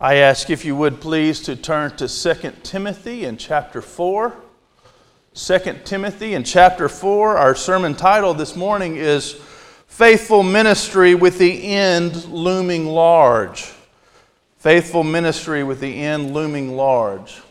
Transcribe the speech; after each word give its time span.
I 0.00 0.14
ask 0.18 0.48
if 0.48 0.64
you 0.64 0.76
would 0.76 1.00
please 1.00 1.40
to 1.40 1.56
turn 1.56 1.96
to 1.96 2.06
2 2.06 2.52
Timothy 2.62 3.24
in 3.24 3.36
chapter 3.36 3.82
4. 3.82 4.32
2 5.34 5.58
Timothy 5.84 6.34
in 6.34 6.44
chapter 6.44 6.88
4. 6.88 7.36
Our 7.36 7.56
sermon 7.56 7.96
title 7.96 8.32
this 8.32 8.54
morning 8.54 8.94
is 8.94 9.32
Faithful 9.88 10.44
Ministry 10.44 11.16
with 11.16 11.38
the 11.38 11.64
End 11.64 12.26
Looming 12.26 12.86
Large. 12.86 13.72
Faithful 14.58 15.02
Ministry 15.02 15.64
with 15.64 15.80
the 15.80 16.00
End 16.00 16.32
Looming 16.32 16.76
Large. 16.76 17.42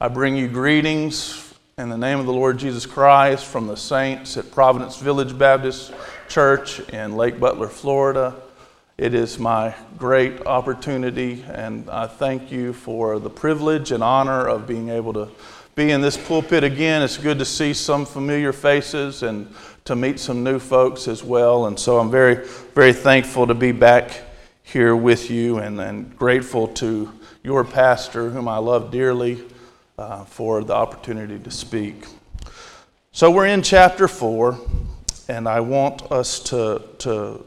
I 0.00 0.08
bring 0.08 0.34
you 0.34 0.48
greetings 0.48 1.54
in 1.78 1.88
the 1.88 1.96
name 1.96 2.18
of 2.18 2.26
the 2.26 2.32
Lord 2.32 2.58
Jesus 2.58 2.84
Christ 2.84 3.46
from 3.46 3.68
the 3.68 3.76
saints 3.76 4.36
at 4.36 4.50
Providence 4.50 4.96
Village 4.96 5.38
Baptist 5.38 5.94
Church 6.28 6.80
in 6.88 7.14
Lake 7.14 7.38
Butler, 7.38 7.68
Florida. 7.68 8.34
It 8.98 9.14
is 9.14 9.38
my 9.38 9.74
great 9.96 10.44
opportunity, 10.44 11.42
and 11.48 11.88
I 11.88 12.06
thank 12.06 12.52
you 12.52 12.74
for 12.74 13.18
the 13.18 13.30
privilege 13.30 13.90
and 13.90 14.02
honor 14.02 14.46
of 14.46 14.66
being 14.66 14.90
able 14.90 15.14
to 15.14 15.28
be 15.74 15.90
in 15.90 16.02
this 16.02 16.18
pulpit 16.18 16.62
again. 16.62 17.00
It's 17.00 17.16
good 17.16 17.38
to 17.38 17.46
see 17.46 17.72
some 17.72 18.04
familiar 18.04 18.52
faces 18.52 19.22
and 19.22 19.52
to 19.86 19.96
meet 19.96 20.20
some 20.20 20.44
new 20.44 20.58
folks 20.58 21.08
as 21.08 21.24
well. 21.24 21.66
And 21.66 21.80
so 21.80 21.98
I'm 21.98 22.10
very, 22.10 22.46
very 22.74 22.92
thankful 22.92 23.46
to 23.46 23.54
be 23.54 23.72
back 23.72 24.20
here 24.62 24.94
with 24.94 25.30
you 25.30 25.56
and, 25.56 25.80
and 25.80 26.14
grateful 26.14 26.68
to 26.68 27.10
your 27.42 27.64
pastor, 27.64 28.28
whom 28.28 28.46
I 28.46 28.58
love 28.58 28.90
dearly, 28.90 29.42
uh, 29.96 30.24
for 30.26 30.62
the 30.62 30.74
opportunity 30.74 31.38
to 31.38 31.50
speak. 31.50 32.04
So 33.10 33.30
we're 33.30 33.46
in 33.46 33.62
chapter 33.62 34.06
4, 34.06 34.58
and 35.28 35.48
I 35.48 35.60
want 35.60 36.12
us 36.12 36.40
to, 36.40 36.82
to 36.98 37.46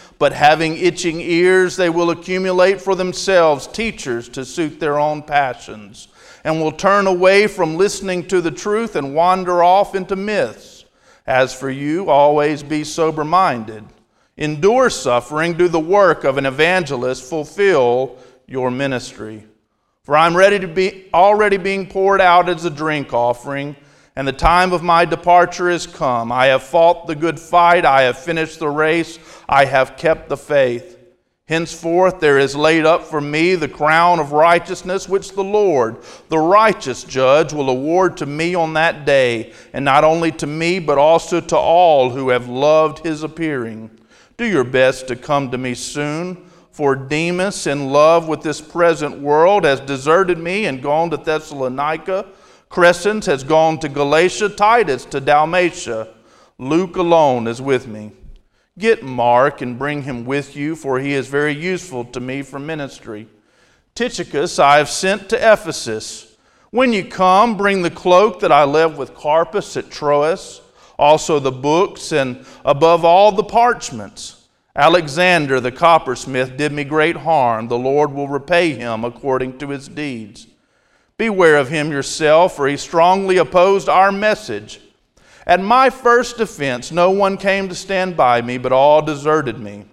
but 0.21 0.33
having 0.33 0.77
itching 0.77 1.19
ears, 1.19 1.75
they 1.75 1.89
will 1.89 2.11
accumulate 2.11 2.79
for 2.79 2.93
themselves 2.93 3.65
teachers 3.65 4.29
to 4.29 4.45
suit 4.45 4.79
their 4.79 4.99
own 4.99 5.23
passions, 5.23 6.09
and 6.43 6.61
will 6.61 6.71
turn 6.71 7.07
away 7.07 7.47
from 7.47 7.75
listening 7.75 8.27
to 8.27 8.39
the 8.39 8.51
truth 8.51 8.95
and 8.95 9.15
wander 9.15 9.63
off 9.63 9.95
into 9.95 10.15
myths. 10.15 10.85
As 11.25 11.55
for 11.55 11.71
you, 11.71 12.07
always 12.07 12.61
be 12.61 12.83
sober 12.83 13.23
minded. 13.23 13.83
Endure 14.37 14.91
suffering, 14.91 15.57
do 15.57 15.67
the 15.67 15.79
work 15.79 16.23
of 16.23 16.37
an 16.37 16.45
evangelist, 16.45 17.27
fulfill 17.27 18.19
your 18.45 18.69
ministry. 18.69 19.43
For 20.03 20.15
I'm 20.15 20.37
ready 20.37 20.59
to 20.59 20.67
be 20.67 21.09
already 21.15 21.57
being 21.57 21.87
poured 21.87 22.21
out 22.21 22.47
as 22.47 22.63
a 22.63 22.69
drink 22.69 23.11
offering 23.11 23.75
and 24.21 24.27
the 24.27 24.33
time 24.33 24.71
of 24.71 24.83
my 24.83 25.03
departure 25.03 25.67
is 25.67 25.87
come. 25.87 26.31
I 26.31 26.45
have 26.45 26.61
fought 26.61 27.07
the 27.07 27.15
good 27.15 27.39
fight, 27.39 27.85
I 27.85 28.03
have 28.03 28.19
finished 28.19 28.59
the 28.59 28.69
race, 28.69 29.17
I 29.49 29.65
have 29.65 29.97
kept 29.97 30.29
the 30.29 30.37
faith. 30.37 30.99
Henceforth 31.47 32.19
there 32.19 32.37
is 32.37 32.55
laid 32.55 32.85
up 32.85 33.03
for 33.03 33.19
me 33.19 33.55
the 33.55 33.67
crown 33.67 34.19
of 34.19 34.31
righteousness, 34.31 35.09
which 35.09 35.31
the 35.31 35.43
Lord, 35.43 36.03
the 36.29 36.37
righteous 36.37 37.03
judge, 37.03 37.51
will 37.51 37.71
award 37.71 38.15
to 38.17 38.27
me 38.27 38.53
on 38.53 38.73
that 38.73 39.07
day, 39.07 39.53
and 39.73 39.83
not 39.83 40.03
only 40.03 40.31
to 40.33 40.45
me, 40.45 40.77
but 40.77 40.99
also 40.99 41.41
to 41.41 41.57
all 41.57 42.11
who 42.11 42.29
have 42.29 42.47
loved 42.47 42.99
his 42.99 43.23
appearing. 43.23 43.89
Do 44.37 44.45
your 44.45 44.63
best 44.63 45.07
to 45.07 45.15
come 45.15 45.49
to 45.49 45.57
me 45.57 45.73
soon, 45.73 46.47
for 46.71 46.95
Demas, 46.95 47.65
in 47.65 47.89
love 47.89 48.27
with 48.27 48.43
this 48.43 48.61
present 48.61 49.19
world, 49.19 49.63
has 49.63 49.79
deserted 49.79 50.37
me 50.37 50.67
and 50.67 50.83
gone 50.83 51.09
to 51.09 51.17
Thessalonica. 51.17 52.27
Crescens 52.71 53.25
has 53.25 53.43
gone 53.43 53.79
to 53.79 53.89
Galatia, 53.89 54.47
Titus 54.47 55.03
to 55.05 55.19
Dalmatia. 55.19 56.07
Luke 56.57 56.95
alone 56.95 57.45
is 57.47 57.61
with 57.61 57.85
me. 57.85 58.13
Get 58.79 59.03
Mark 59.03 59.61
and 59.61 59.77
bring 59.77 60.03
him 60.03 60.23
with 60.23 60.55
you, 60.55 60.77
for 60.77 60.97
he 60.97 61.11
is 61.11 61.27
very 61.27 61.53
useful 61.53 62.05
to 62.05 62.21
me 62.21 62.41
for 62.41 62.59
ministry. 62.59 63.27
Tychicus 63.93 64.57
I 64.57 64.77
have 64.77 64.89
sent 64.89 65.27
to 65.29 65.35
Ephesus. 65.35 66.37
When 66.69 66.93
you 66.93 67.03
come, 67.03 67.57
bring 67.57 67.81
the 67.81 67.91
cloak 67.91 68.39
that 68.39 68.53
I 68.53 68.63
left 68.63 68.97
with 68.97 69.15
Carpus 69.15 69.75
at 69.75 69.89
Troas, 69.89 70.61
also 70.97 71.39
the 71.39 71.51
books, 71.51 72.13
and 72.13 72.45
above 72.63 73.03
all 73.03 73.33
the 73.33 73.43
parchments. 73.43 74.47
Alexander 74.73 75.59
the 75.59 75.73
coppersmith 75.73 76.55
did 76.55 76.71
me 76.71 76.85
great 76.85 77.17
harm. 77.17 77.67
The 77.67 77.77
Lord 77.77 78.13
will 78.13 78.29
repay 78.29 78.71
him 78.75 79.03
according 79.03 79.57
to 79.57 79.67
his 79.67 79.89
deeds. 79.89 80.47
Beware 81.21 81.57
of 81.57 81.69
him 81.69 81.91
yourself, 81.91 82.55
for 82.55 82.67
he 82.67 82.75
strongly 82.75 83.37
opposed 83.37 83.87
our 83.87 84.11
message. 84.11 84.81
At 85.45 85.61
my 85.61 85.91
first 85.91 86.37
defense, 86.37 86.91
no 86.91 87.11
one 87.11 87.37
came 87.37 87.69
to 87.69 87.75
stand 87.75 88.17
by 88.17 88.41
me, 88.41 88.57
but 88.57 88.71
all 88.71 89.03
deserted 89.03 89.59
me. 89.59 89.85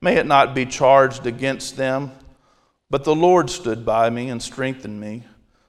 May 0.00 0.16
it 0.16 0.24
not 0.24 0.54
be 0.54 0.64
charged 0.64 1.26
against 1.26 1.76
them. 1.76 2.12
But 2.88 3.04
the 3.04 3.14
Lord 3.14 3.50
stood 3.50 3.84
by 3.84 4.08
me 4.08 4.30
and 4.30 4.42
strengthened 4.42 4.98
me, 4.98 5.24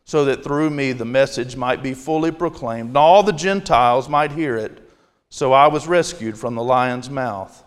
so 0.05 0.23
that 0.23 0.45
through 0.45 0.69
me 0.69 0.93
the 0.93 1.03
message 1.03 1.57
might 1.57 1.83
be 1.83 1.93
fully 1.93 2.31
proclaimed, 2.31 2.91
and 2.91 2.97
all 2.97 3.21
the 3.21 3.33
Gentiles 3.33 4.07
might 4.07 4.31
hear 4.31 4.55
it. 4.55 4.89
So 5.27 5.51
I 5.51 5.67
was 5.67 5.87
rescued 5.87 6.37
from 6.37 6.55
the 6.55 6.63
lion's 6.63 7.09
mouth. 7.09 7.65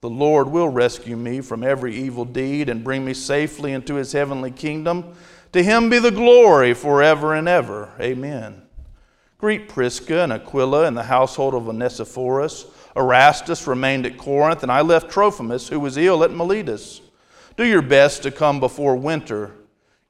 The 0.00 0.08
Lord 0.08 0.48
will 0.48 0.70
rescue 0.70 1.18
me 1.18 1.42
from 1.42 1.62
every 1.62 1.94
evil 1.94 2.24
deed 2.24 2.70
and 2.70 2.82
bring 2.82 3.04
me 3.04 3.12
safely 3.12 3.72
into 3.72 3.96
his 3.96 4.12
heavenly 4.12 4.50
kingdom. 4.50 5.12
To 5.52 5.62
him 5.62 5.90
be 5.90 5.98
the 5.98 6.10
glory 6.10 6.74
forever 6.74 7.34
and 7.34 7.48
ever. 7.48 7.92
Amen. 8.00 8.62
Greet 9.38 9.68
Prisca 9.68 10.22
and 10.22 10.32
Aquila 10.32 10.86
and 10.86 10.96
the 10.96 11.04
household 11.04 11.54
of 11.54 11.68
Onesiphorus. 11.68 12.66
Erastus 12.94 13.66
remained 13.66 14.06
at 14.06 14.18
Corinth, 14.18 14.62
and 14.62 14.70
I 14.70 14.82
left 14.82 15.10
Trophimus, 15.10 15.68
who 15.68 15.80
was 15.80 15.96
ill 15.96 16.22
at 16.22 16.30
Miletus. 16.30 17.00
Do 17.56 17.64
your 17.64 17.82
best 17.82 18.22
to 18.22 18.30
come 18.30 18.60
before 18.60 18.96
winter. 18.96 19.52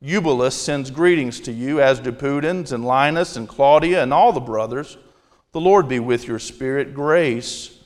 Eubulus 0.01 0.55
sends 0.55 0.91
greetings 0.91 1.41
to 1.41 1.53
you, 1.53 1.81
as 1.81 2.01
do 2.01 2.11
Pudens 2.11 2.73
and 2.73 2.85
Linus 2.85 3.37
and 3.37 3.49
Claudia 3.49 4.03
and 4.03 4.13
all 4.13 4.33
the 4.33 4.41
brothers. 4.41 4.99
The 5.53 5.61
Lord 5.61 5.89
be 5.89 6.01
with 6.01 6.27
your 6.27 6.39
spirit. 6.39 6.95
Grace 6.95 7.79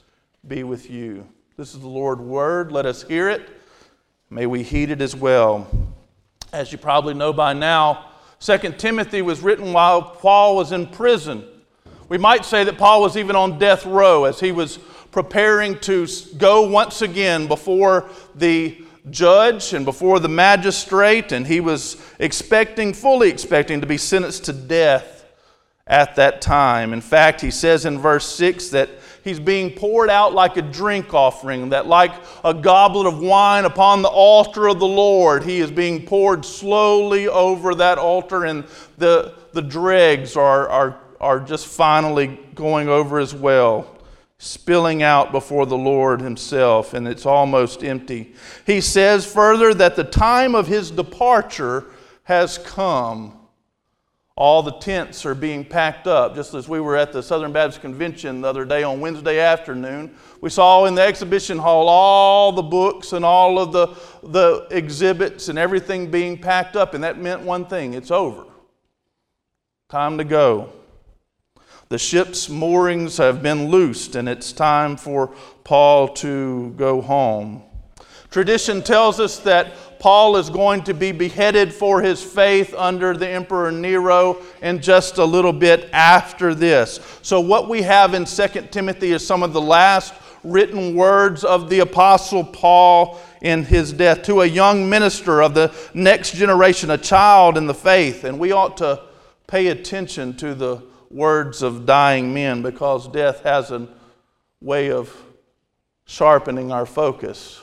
be 0.47 0.65
with 0.65 0.91
you. 0.91 1.27
This 1.57 1.75
is 1.75 1.81
the 1.81 1.89
Lord's 1.89 2.21
word. 2.21 2.73
Let 2.73 2.87
us 2.87 3.03
hear 3.03 3.29
it. 3.29 3.49
May 4.31 4.47
we 4.47 4.63
heed 4.63 4.91
it 4.91 5.01
as 5.01 5.15
well. 5.15 5.69
As 6.55 6.71
you 6.71 6.79
probably 6.79 7.15
know 7.15 7.33
by 7.33 7.53
now, 7.53 8.05
2 8.39 8.59
Timothy 8.79 9.23
was 9.23 9.41
written 9.41 9.73
while 9.73 10.01
Paul 10.03 10.55
was 10.55 10.71
in 10.71 10.87
prison. 10.87 11.43
We 12.09 12.17
might 12.17 12.45
say 12.45 12.63
that 12.63 12.79
Paul 12.79 13.03
was 13.03 13.17
even 13.17 13.35
on 13.35 13.59
death 13.59 13.85
row 13.85 14.23
as 14.23 14.39
he 14.39 14.53
was 14.53 14.79
preparing 15.11 15.81
to 15.81 16.07
go 16.37 16.63
once 16.69 17.03
again 17.03 17.49
before 17.49 18.09
the 18.37 18.81
judge 19.11 19.73
and 19.73 19.85
before 19.85 20.21
the 20.21 20.29
magistrate, 20.29 21.33
and 21.33 21.45
he 21.45 21.59
was 21.59 21.97
expecting, 22.21 22.93
fully 22.93 23.31
expecting, 23.31 23.81
to 23.81 23.87
be 23.89 23.99
sentenced 23.99 24.45
to 24.45 24.53
death 24.53 25.25
at 25.89 26.15
that 26.15 26.41
time. 26.41 26.93
In 26.93 27.01
fact, 27.01 27.41
he 27.41 27.51
says 27.51 27.85
in 27.85 27.99
verse 27.99 28.27
6 28.33 28.69
that 28.69 28.91
he's 29.25 29.41
being 29.41 29.71
poured 29.71 30.11
out 30.11 30.35
like 30.35 30.57
a 30.57 30.63
drink 30.63 31.13
offering, 31.13 31.71
that 31.71 31.87
like 31.87 32.13
a 32.45 32.55
goblet 32.55 33.07
of 33.07 33.19
wine 33.19 33.65
upon 33.65 34.03
the 34.03 34.09
altar 34.09 34.69
of 34.69 34.79
the 34.79 34.87
Lord, 34.87 35.43
he 35.43 35.61
is 35.61 35.71
being 35.71 36.07
poured 36.07 36.45
slowly 36.45 37.27
over 37.27 37.75
that 37.75 37.99
altar, 37.99 38.45
and 38.45 38.65
the, 38.99 39.35
the 39.53 39.63
dregs 39.63 40.37
are, 40.37 40.69
are, 40.69 41.01
are 41.21 41.41
just 41.41 41.67
finally 41.67 42.39
going 42.55 42.89
over 42.89 43.19
as 43.19 43.35
well 43.35 43.91
spilling 44.39 45.03
out 45.03 45.33
before 45.33 45.65
the 45.65 45.77
Lord 45.77 46.21
Himself, 46.21 46.93
and 46.93 47.09
it's 47.09 47.25
almost 47.25 47.83
empty. 47.83 48.35
He 48.67 48.83
says 48.83 49.25
further 49.25 49.73
that 49.73 49.97
the 49.97 50.05
time 50.05 50.55
of 50.55 50.67
His 50.67 50.91
departure 50.91 51.87
has 52.25 52.59
come 52.59 53.39
all 54.37 54.65
the 54.65 54.73
tents 54.73 55.25
are 55.25 55.35
being 55.35 55.65
packed 55.65 56.07
up. 56.07 56.35
Just 56.35 56.55
as 56.55 56.69
we 56.69 56.81
were 56.81 56.97
at 56.97 57.13
the 57.13 57.23
Southern 57.23 57.53
Baptist 57.53 57.81
Convention 57.81 58.41
the 58.41 58.49
other 58.49 58.65
day 58.65 58.83
on 58.83 59.01
Wednesday 59.01 59.39
afternoon, 59.39 60.17
we 60.41 60.51
saw 60.51 60.87
in 60.87 60.97
the 60.97 61.03
exhibition 61.03 61.57
hall 61.57 61.89
all 61.89 62.51
the 62.51 62.63
books 62.63 63.13
and 63.13 63.25
all 63.25 63.61
of 63.61 63.73
the, 63.73 63.87
the 64.29 64.67
exhibits 64.71 65.49
and 65.49 65.59
everything 65.59 66.11
being 66.11 66.37
packed 66.37 66.75
up, 66.75 66.95
and 66.95 67.05
that 67.05 67.19
meant 67.19 67.43
one 67.43 67.65
thing 67.67 67.95
it's 67.95 68.11
over. 68.11 68.45
Time 69.89 70.19
to 70.19 70.25
go. 70.25 70.73
The 71.89 71.99
ship's 71.99 72.49
moorings 72.49 73.19
have 73.19 73.41
been 73.41 73.69
loosed, 73.69 74.17
and 74.17 74.29
it's 74.29 74.53
time 74.53 74.97
for 74.97 75.33
Paul 75.63 76.09
to 76.15 76.71
go 76.77 77.01
home. 77.01 77.63
Tradition 78.35 78.83
tells 78.83 79.21
us 79.21 79.39
that 79.39 80.01
Paul 80.01 80.37
is 80.37 80.51
going 80.51 80.83
to 80.83 80.93
be 80.93 81.13
beheaded 81.13 81.73
for 81.73 82.03
his 82.03 82.21
faith 82.21 82.75
under 82.77 83.17
the 83.17 83.29
Emperor 83.29 83.71
Nero 83.71 84.43
and 84.61 84.83
just 84.83 85.19
a 85.19 85.25
little 85.25 85.53
bit 85.53 85.89
after 85.93 86.53
this. 86.53 86.99
So, 87.23 87.39
what 87.39 87.69
we 87.69 87.83
have 87.83 88.13
in 88.13 88.25
2 88.25 88.49
Timothy 88.73 89.13
is 89.13 89.25
some 89.25 89.45
of 89.45 89.53
the 89.53 89.61
last 89.61 90.15
written 90.43 90.97
words 90.97 91.45
of 91.45 91.71
the 91.71 91.79
Apostle 91.79 92.43
Paul 92.43 93.21
in 93.41 93.63
his 93.63 93.93
death 93.93 94.25
to 94.25 94.41
a 94.41 94.47
young 94.47 94.91
minister 94.91 95.41
of 95.41 95.55
the 95.55 95.73
next 95.95 96.35
generation, 96.35 96.91
a 96.91 96.99
child 96.99 97.57
in 97.57 97.69
the 97.69 97.73
faith. 97.73 98.25
And 98.25 98.41
we 98.41 98.51
ought 98.51 98.77
to 98.79 99.01
pay 99.47 99.69
attention 99.69 100.37
to 100.39 100.57
the 100.57 100.83
words 101.09 101.63
of 101.63 101.87
dying 101.87 102.35
men 102.35 102.63
because 102.63 103.07
death 103.07 103.45
has 103.45 103.71
a 103.71 103.87
way 104.61 104.91
of 104.91 105.17
sharpening 106.05 106.73
our 106.73 106.85
focus, 106.85 107.61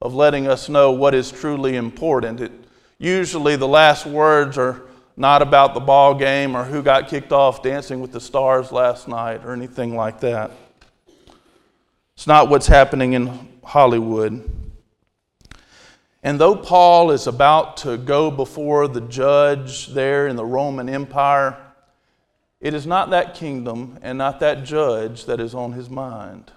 of 0.00 0.14
letting 0.14 0.46
us 0.46 0.68
know 0.68 0.92
what 0.92 1.14
is 1.14 1.30
truly 1.30 1.76
important. 1.76 2.40
It, 2.40 2.52
usually, 2.98 3.56
the 3.56 3.68
last 3.68 4.06
words 4.06 4.58
are 4.58 4.82
not 5.16 5.40
about 5.40 5.74
the 5.74 5.80
ball 5.80 6.14
game 6.14 6.56
or 6.56 6.64
who 6.64 6.82
got 6.82 7.08
kicked 7.08 7.32
off 7.32 7.62
dancing 7.62 8.00
with 8.00 8.12
the 8.12 8.20
stars 8.20 8.70
last 8.70 9.08
night 9.08 9.44
or 9.44 9.52
anything 9.52 9.96
like 9.96 10.20
that. 10.20 10.50
It's 12.14 12.26
not 12.26 12.48
what's 12.48 12.66
happening 12.66 13.14
in 13.14 13.48
Hollywood. 13.64 14.50
And 16.22 16.40
though 16.40 16.56
Paul 16.56 17.12
is 17.12 17.26
about 17.26 17.76
to 17.78 17.96
go 17.96 18.30
before 18.30 18.88
the 18.88 19.00
judge 19.00 19.88
there 19.88 20.26
in 20.26 20.36
the 20.36 20.44
Roman 20.44 20.88
Empire, 20.88 21.56
it 22.60 22.74
is 22.74 22.86
not 22.86 23.10
that 23.10 23.34
kingdom 23.34 23.98
and 24.02 24.18
not 24.18 24.40
that 24.40 24.64
judge 24.64 25.26
that 25.26 25.40
is 25.40 25.54
on 25.54 25.72
his 25.72 25.88
mind. 25.88 26.50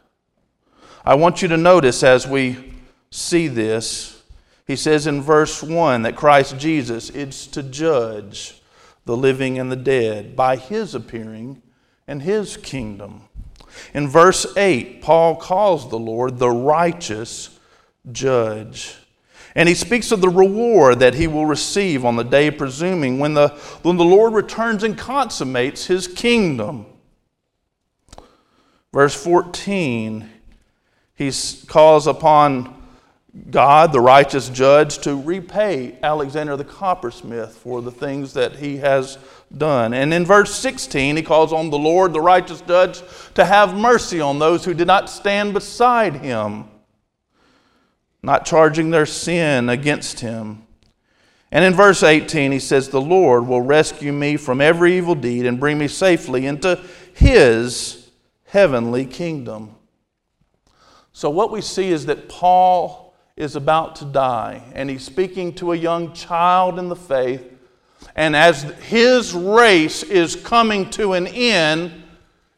I 1.05 1.15
want 1.15 1.41
you 1.41 1.47
to 1.49 1.57
notice 1.57 2.03
as 2.03 2.27
we 2.27 2.73
see 3.11 3.47
this, 3.47 4.21
he 4.67 4.75
says 4.75 5.07
in 5.07 5.21
verse 5.21 5.63
1 5.63 6.03
that 6.03 6.15
Christ 6.15 6.57
Jesus 6.57 7.09
is 7.09 7.47
to 7.47 7.63
judge 7.63 8.61
the 9.05 9.17
living 9.17 9.57
and 9.57 9.71
the 9.71 9.75
dead 9.75 10.35
by 10.35 10.55
his 10.55 10.93
appearing 10.93 11.61
and 12.07 12.21
his 12.21 12.57
kingdom. 12.57 13.23
In 13.93 14.07
verse 14.07 14.55
8, 14.55 15.01
Paul 15.01 15.35
calls 15.35 15.89
the 15.89 15.99
Lord 15.99 16.37
the 16.37 16.49
righteous 16.49 17.57
judge. 18.11 18.95
And 19.55 19.67
he 19.67 19.75
speaks 19.75 20.11
of 20.11 20.21
the 20.21 20.29
reward 20.29 20.99
that 20.99 21.15
he 21.15 21.27
will 21.27 21.45
receive 21.45 22.05
on 22.05 22.15
the 22.15 22.23
day 22.23 22.51
presuming 22.51 23.19
when 23.19 23.33
the, 23.33 23.49
when 23.81 23.97
the 23.97 24.05
Lord 24.05 24.33
returns 24.33 24.83
and 24.83 24.97
consummates 24.97 25.87
his 25.87 26.07
kingdom. 26.07 26.85
Verse 28.93 29.15
14, 29.21 30.29
he 31.15 31.31
calls 31.67 32.07
upon 32.07 32.78
God, 33.51 33.91
the 33.91 34.01
righteous 34.01 34.49
judge, 34.49 34.99
to 34.99 35.15
repay 35.15 35.97
Alexander 36.01 36.57
the 36.57 36.63
coppersmith 36.63 37.55
for 37.55 37.81
the 37.81 37.91
things 37.91 38.33
that 38.33 38.55
he 38.55 38.77
has 38.77 39.17
done. 39.55 39.93
And 39.93 40.13
in 40.13 40.25
verse 40.25 40.53
16, 40.55 41.15
he 41.15 41.23
calls 41.23 41.53
on 41.53 41.69
the 41.69 41.77
Lord, 41.77 42.13
the 42.13 42.21
righteous 42.21 42.61
judge, 42.61 43.01
to 43.35 43.45
have 43.45 43.75
mercy 43.75 44.19
on 44.19 44.39
those 44.39 44.65
who 44.65 44.73
did 44.73 44.87
not 44.87 45.09
stand 45.09 45.53
beside 45.53 46.15
him 46.15 46.69
not 48.21 48.45
charging 48.45 48.89
their 48.89 49.05
sin 49.05 49.69
against 49.69 50.19
him. 50.19 50.63
And 51.51 51.65
in 51.65 51.73
verse 51.73 52.03
18, 52.03 52.51
he 52.51 52.59
says, 52.59 52.89
The 52.89 53.01
Lord 53.01 53.47
will 53.47 53.61
rescue 53.61 54.11
me 54.11 54.37
from 54.37 54.61
every 54.61 54.97
evil 54.97 55.15
deed 55.15 55.45
and 55.45 55.59
bring 55.59 55.77
me 55.77 55.87
safely 55.87 56.45
into 56.45 56.79
his 57.13 58.11
heavenly 58.45 59.05
kingdom. 59.05 59.75
So, 61.11 61.29
what 61.29 61.51
we 61.51 61.61
see 61.61 61.89
is 61.89 62.05
that 62.05 62.29
Paul 62.29 62.98
is 63.39 63.55
about 63.55 63.95
to 63.95 64.05
die, 64.05 64.61
and 64.75 64.89
he's 64.89 65.03
speaking 65.03 65.53
to 65.55 65.71
a 65.71 65.75
young 65.75 66.13
child 66.13 66.77
in 66.77 66.89
the 66.89 66.95
faith. 66.95 67.41
And 68.15 68.35
as 68.35 68.63
his 68.63 69.33
race 69.33 70.03
is 70.03 70.35
coming 70.35 70.89
to 70.91 71.13
an 71.13 71.25
end, 71.25 72.03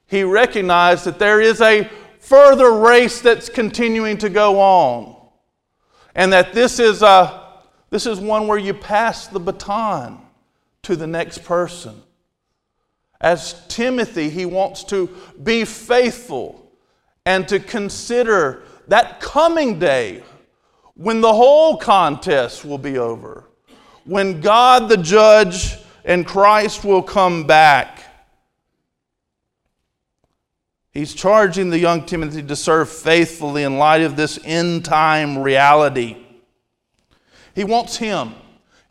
he 0.08 0.24
recognized 0.24 1.06
that 1.06 1.20
there 1.20 1.40
is 1.40 1.62
a 1.62 1.88
further 2.20 2.72
race 2.72 3.22
that's 3.22 3.48
continuing 3.48 4.18
to 4.18 4.30
go 4.30 4.60
on 4.60 5.16
and 6.16 6.34
that 6.34 6.52
this 6.52 6.80
is, 6.80 7.04
a, 7.04 7.60
this 7.92 8.08
is 8.08 8.20
one 8.20 8.48
where 8.48 8.58
you 8.58 8.74
pass 8.74 9.28
the 9.28 9.40
baton 9.40 10.20
to 10.82 10.96
the 10.96 11.08
next 11.08 11.44
person. 11.44 12.02
As 13.22 13.66
Timothy, 13.68 14.30
he 14.32 14.48
wants 14.48 14.84
to 14.86 15.10
be 15.44 15.64
faithful 15.64 16.72
and 17.26 17.48
to 17.48 17.60
consider 17.60 18.64
that 18.88 19.20
coming 19.20 19.78
day 19.78 20.24
when 20.96 21.22
the 21.22 21.34
whole 21.34 21.78
contest 21.78 22.66
will 22.66 22.78
be 22.78 22.98
over, 22.98 23.46
when 24.06 24.42
God 24.42 24.90
the 24.90 24.98
judge 24.98 25.78
and 26.04 26.26
Christ 26.26 26.84
will 26.84 27.04
come 27.04 27.46
back. 27.46 28.00
He's 30.92 31.14
charging 31.14 31.70
the 31.70 31.80
young 31.80 32.06
Timothy 32.06 32.44
to 32.44 32.56
serve 32.56 32.90
faithfully 32.90 33.64
in 33.64 33.78
light 33.78 34.02
of 34.02 34.18
this 34.18 34.38
end 34.44 34.84
time 34.84 35.38
reality. 35.38 36.18
He 37.56 37.64
wants 37.64 37.98
him. 37.98 38.34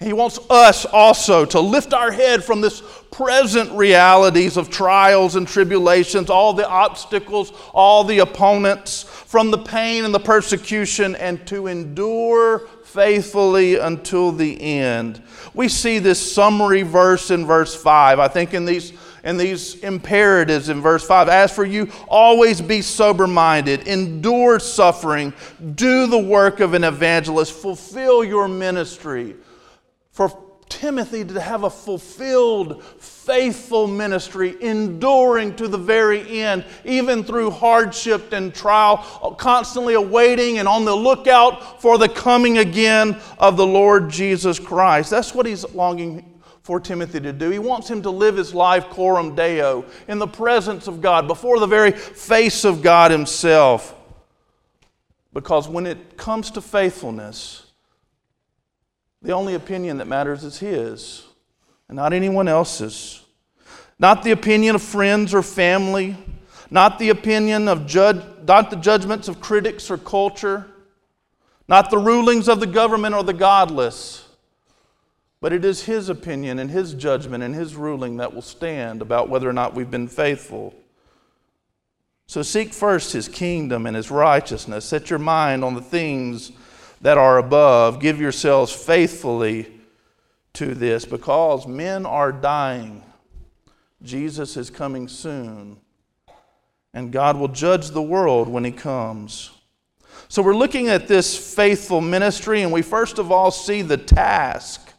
He 0.03 0.15
wants 0.15 0.39
us 0.49 0.87
also 0.87 1.45
to 1.45 1.61
lift 1.61 1.93
our 1.93 2.11
head 2.11 2.43
from 2.43 2.63
this 2.63 2.83
present 3.11 3.71
realities 3.73 4.57
of 4.57 4.71
trials 4.71 5.37
and 5.37 5.47
tribulations, 5.47 6.31
all 6.31 6.55
the 6.55 6.67
obstacles, 6.67 7.53
all 7.75 8.03
the 8.05 8.21
opponents, 8.21 9.03
from 9.03 9.51
the 9.51 9.59
pain 9.59 10.07
and 10.07 10.15
the 10.15 10.19
persecution, 10.19 11.15
and 11.17 11.47
to 11.49 11.67
endure 11.67 12.61
faithfully 12.83 13.77
until 13.77 14.33
the 14.33 14.59
end. 14.63 15.23
We 15.53 15.69
see 15.69 15.99
this 15.99 16.33
summary 16.33 16.81
verse 16.81 17.31
in 17.31 17.45
verse 17.45 17.75
5. 17.75 18.19
I 18.19 18.29
think 18.29 18.55
in 18.55 18.65
these 18.65 18.95
and 19.23 19.39
these 19.39 19.75
imperatives 19.81 20.71
in 20.71 20.81
verse 20.81 21.07
5. 21.07 21.29
As 21.29 21.53
for 21.55 21.67
you, 21.67 21.91
always 22.09 22.63
be 22.63 22.81
sober 22.81 23.27
minded, 23.27 23.87
endure 23.87 24.59
suffering, 24.59 25.35
do 25.75 26.07
the 26.07 26.19
work 26.19 26.61
of 26.61 26.73
an 26.73 26.85
evangelist, 26.85 27.53
fulfill 27.53 28.25
your 28.25 28.49
ministry. 28.49 29.37
For 30.11 30.31
Timothy 30.69 31.25
to 31.25 31.41
have 31.41 31.65
a 31.65 31.71
fulfilled, 31.71 32.83
faithful 32.85 33.87
ministry, 33.87 34.57
enduring 34.61 35.57
to 35.57 35.69
the 35.69 35.77
very 35.77 36.41
end, 36.41 36.65
even 36.85 37.25
through 37.25 37.51
hardship 37.51 38.33
and 38.33 38.55
trial, 38.55 38.99
constantly 39.39 39.95
awaiting 39.95 40.59
and 40.59 40.69
on 40.69 40.85
the 40.85 40.95
lookout 40.95 41.83
for 41.83 41.99
the 41.99 42.09
coming 42.09 42.59
again 42.59 43.21
of 43.39 43.57
the 43.57 43.67
Lord 43.67 44.09
Jesus 44.09 44.59
Christ. 44.59 45.11
That's 45.11 45.35
what 45.35 45.45
he's 45.45 45.69
longing 45.75 46.41
for 46.63 46.79
Timothy 46.79 47.21
to 47.21 47.33
do. 47.33 47.51
He 47.51 47.59
wants 47.59 47.91
him 47.91 48.01
to 48.03 48.11
live 48.11 48.37
his 48.37 48.55
life 48.55 48.89
coram 48.91 49.35
deo, 49.35 49.85
in 50.07 50.19
the 50.19 50.29
presence 50.29 50.87
of 50.87 51.03
God, 51.03 51.27
before 51.27 51.59
the 51.59 51.67
very 51.67 51.91
face 51.91 52.65
of 52.65 52.81
God 52.81 53.11
himself. 53.11 53.97
Because 55.33 55.69
when 55.69 55.87
it 55.87 56.17
comes 56.17 56.51
to 56.53 56.61
faithfulness, 56.61 57.70
the 59.23 59.33
only 59.33 59.55
opinion 59.55 59.99
that 59.99 60.07
matters 60.07 60.45
is 60.45 60.59
his 60.59 61.25
and 61.89 61.97
not 61.97 62.13
anyone 62.13 62.49
else's. 62.49 63.23
Not 63.99 64.23
the 64.23 64.31
opinion 64.31 64.77
of 64.77 64.83
friends 64.83 65.35
or 65.35 65.43
family, 65.43 66.17
not 66.71 66.99
the 66.99 67.11
opinion 67.11 67.69
of 67.69 67.87
judge, 67.87 68.23
not 68.47 68.71
the 68.71 68.77
judgments 68.77 69.29
of 69.29 69.41
critics 69.41 69.91
or 69.91 69.99
culture, 69.99 70.67
not 71.69 71.91
the 71.91 71.99
rulings 71.99 72.49
of 72.49 72.61
the 72.61 72.67
government 72.67 73.15
or 73.15 73.23
the 73.23 73.35
godless 73.35 74.27
but 75.41 75.53
it 75.55 75.65
is 75.65 75.85
His 75.85 76.09
opinion 76.09 76.59
and 76.59 76.71
His 76.71 76.95
judgment 76.95 77.43
and 77.43 77.55
His 77.55 77.75
ruling 77.75 78.19
that 78.19 78.35
will 78.35 78.43
stand 78.43 79.03
about 79.03 79.29
whether 79.29 79.49
or 79.49 79.55
not 79.55 79.75
we've 79.75 79.91
been 79.91 80.09
faithful. 80.09 80.75
So 82.27 82.43
seek 82.43 82.73
first 82.73 83.13
His 83.13 83.27
kingdom 83.27 83.87
and 83.87 83.97
His 83.97 84.11
righteousness. 84.11 84.85
Set 84.85 85.09
your 85.09 85.19
mind 85.19 85.65
on 85.65 85.75
the 85.75 85.81
things 85.81 86.53
that 87.01 87.19
are 87.19 87.39
above. 87.39 88.01
Give 88.01 88.21
yourselves 88.21 88.73
faithfully 88.73 89.67
to 90.55 90.75
this 90.75 91.05
because 91.05 91.67
men 91.67 92.07
are 92.07 92.33
dying. 92.33 93.03
Jesus 94.03 94.57
is 94.57 94.71
coming 94.71 95.09
soon, 95.09 95.77
and 96.95 97.13
God 97.13 97.37
will 97.37 97.49
judge 97.49 97.91
the 97.91 98.03
world 98.03 98.49
when 98.49 98.65
He 98.65 98.73
comes. 98.73 99.51
So, 100.29 100.43
we're 100.43 100.57
looking 100.57 100.89
at 100.89 101.09
this 101.09 101.55
faithful 101.55 102.01
ministry, 102.01 102.63
and 102.63 102.73
we 102.73 102.83
first 102.83 103.19
of 103.19 103.31
all 103.31 103.51
see 103.51 103.83
the 103.83 103.97
task 103.97 104.93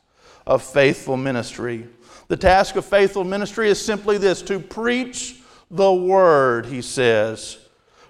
of 0.46 0.62
faithful 0.62 1.18
ministry. 1.18 1.88
The 2.28 2.38
task 2.38 2.76
of 2.76 2.86
faithful 2.86 3.24
ministry 3.24 3.70
is 3.70 3.84
simply 3.84 4.18
this 4.18 4.42
to 4.44 4.60
preach 4.60 5.42
the 5.70 5.94
word, 5.94 6.66
he 6.66 6.82
says. 6.82 7.58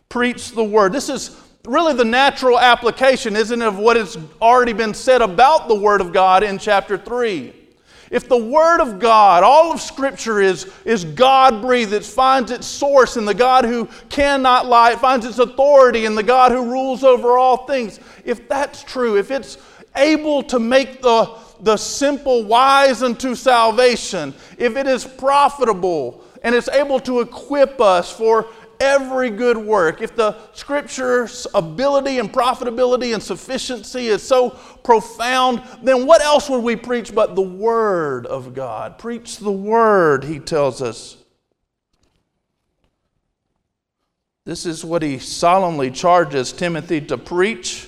Preach 0.09 0.51
the 0.51 0.63
word. 0.63 0.93
This 0.93 1.09
is 1.09 1.39
really 1.65 1.93
the 1.93 2.05
natural 2.05 2.59
application, 2.59 3.35
isn't 3.35 3.61
it, 3.61 3.67
of 3.67 3.77
what 3.77 3.97
has 3.97 4.17
already 4.41 4.73
been 4.73 4.93
said 4.93 5.21
about 5.21 5.67
the 5.67 5.75
word 5.75 6.01
of 6.01 6.11
God 6.11 6.43
in 6.43 6.57
chapter 6.57 6.97
3. 6.97 7.55
If 8.11 8.27
the 8.27 8.37
Word 8.37 8.81
of 8.81 8.99
God, 8.99 9.41
all 9.41 9.71
of 9.71 9.79
Scripture 9.79 10.41
is, 10.41 10.69
is 10.83 11.05
God 11.05 11.61
breathed, 11.61 11.93
it 11.93 12.03
finds 12.03 12.51
its 12.51 12.67
source 12.67 13.15
in 13.15 13.23
the 13.23 13.33
God 13.33 13.63
who 13.63 13.87
cannot 14.09 14.65
lie, 14.65 14.91
it 14.91 14.99
finds 14.99 15.25
its 15.25 15.39
authority 15.39 16.03
in 16.03 16.13
the 16.13 16.21
God 16.21 16.51
who 16.51 16.69
rules 16.69 17.05
over 17.05 17.37
all 17.37 17.65
things. 17.65 18.01
If 18.25 18.49
that's 18.49 18.83
true, 18.83 19.17
if 19.17 19.31
it's 19.31 19.57
able 19.95 20.43
to 20.43 20.59
make 20.59 21.01
the, 21.01 21.37
the 21.61 21.77
simple 21.77 22.43
wise 22.43 23.01
unto 23.01 23.33
salvation, 23.33 24.33
if 24.57 24.75
it 24.75 24.87
is 24.87 25.05
profitable 25.05 26.21
and 26.43 26.53
it's 26.53 26.69
able 26.69 26.99
to 27.01 27.21
equip 27.21 27.79
us 27.79 28.11
for 28.11 28.47
every 28.81 29.29
good 29.29 29.57
work, 29.57 30.01
if 30.01 30.15
the 30.15 30.35
scripture's 30.53 31.45
ability 31.53 32.17
and 32.19 32.33
profitability 32.33 33.13
and 33.13 33.21
sufficiency 33.21 34.07
is 34.07 34.23
so 34.23 34.49
profound, 34.83 35.61
then 35.83 36.05
what 36.05 36.21
else 36.21 36.49
would 36.49 36.63
we 36.63 36.75
preach 36.75 37.13
but 37.13 37.35
the 37.35 37.41
Word 37.41 38.25
of 38.25 38.53
God? 38.53 38.97
Preach 38.97 39.37
the 39.37 39.51
Word, 39.51 40.23
he 40.23 40.39
tells 40.39 40.81
us. 40.81 41.17
This 44.43 44.65
is 44.65 44.83
what 44.83 45.03
he 45.03 45.19
solemnly 45.19 45.91
charges 45.91 46.51
Timothy 46.51 46.99
to 47.01 47.17
preach. 47.17 47.87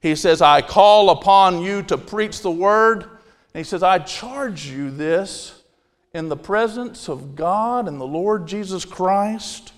He 0.00 0.16
says, 0.16 0.40
I 0.40 0.62
call 0.62 1.10
upon 1.10 1.60
you 1.60 1.82
to 1.84 1.98
preach 1.98 2.40
the 2.40 2.50
Word. 2.50 3.02
And 3.02 3.58
he 3.58 3.64
says, 3.64 3.82
I 3.82 3.98
charge 3.98 4.66
you 4.66 4.90
this 4.90 5.62
in 6.14 6.30
the 6.30 6.36
presence 6.36 7.08
of 7.08 7.36
God 7.36 7.86
and 7.86 8.00
the 8.00 8.06
Lord 8.06 8.46
Jesus 8.46 8.86
Christ. 8.86 9.74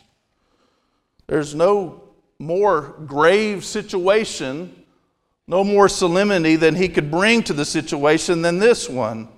There's 1.32 1.54
no 1.54 2.02
more 2.38 2.94
grave 3.06 3.64
situation, 3.64 4.84
no 5.46 5.64
more 5.64 5.88
solemnity 5.88 6.56
than 6.56 6.74
he 6.74 6.90
could 6.90 7.10
bring 7.10 7.42
to 7.44 7.54
the 7.54 7.64
situation 7.64 8.42
than 8.42 8.58
this 8.58 8.86
one. 8.86 9.28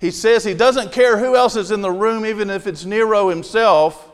He 0.00 0.10
says 0.10 0.44
he 0.44 0.54
doesn't 0.54 0.90
care 0.90 1.18
who 1.18 1.36
else 1.36 1.56
is 1.56 1.72
in 1.72 1.82
the 1.82 1.90
room, 1.90 2.24
even 2.24 2.48
if 2.48 2.66
it's 2.66 2.86
Nero 2.86 3.28
himself. 3.28 4.12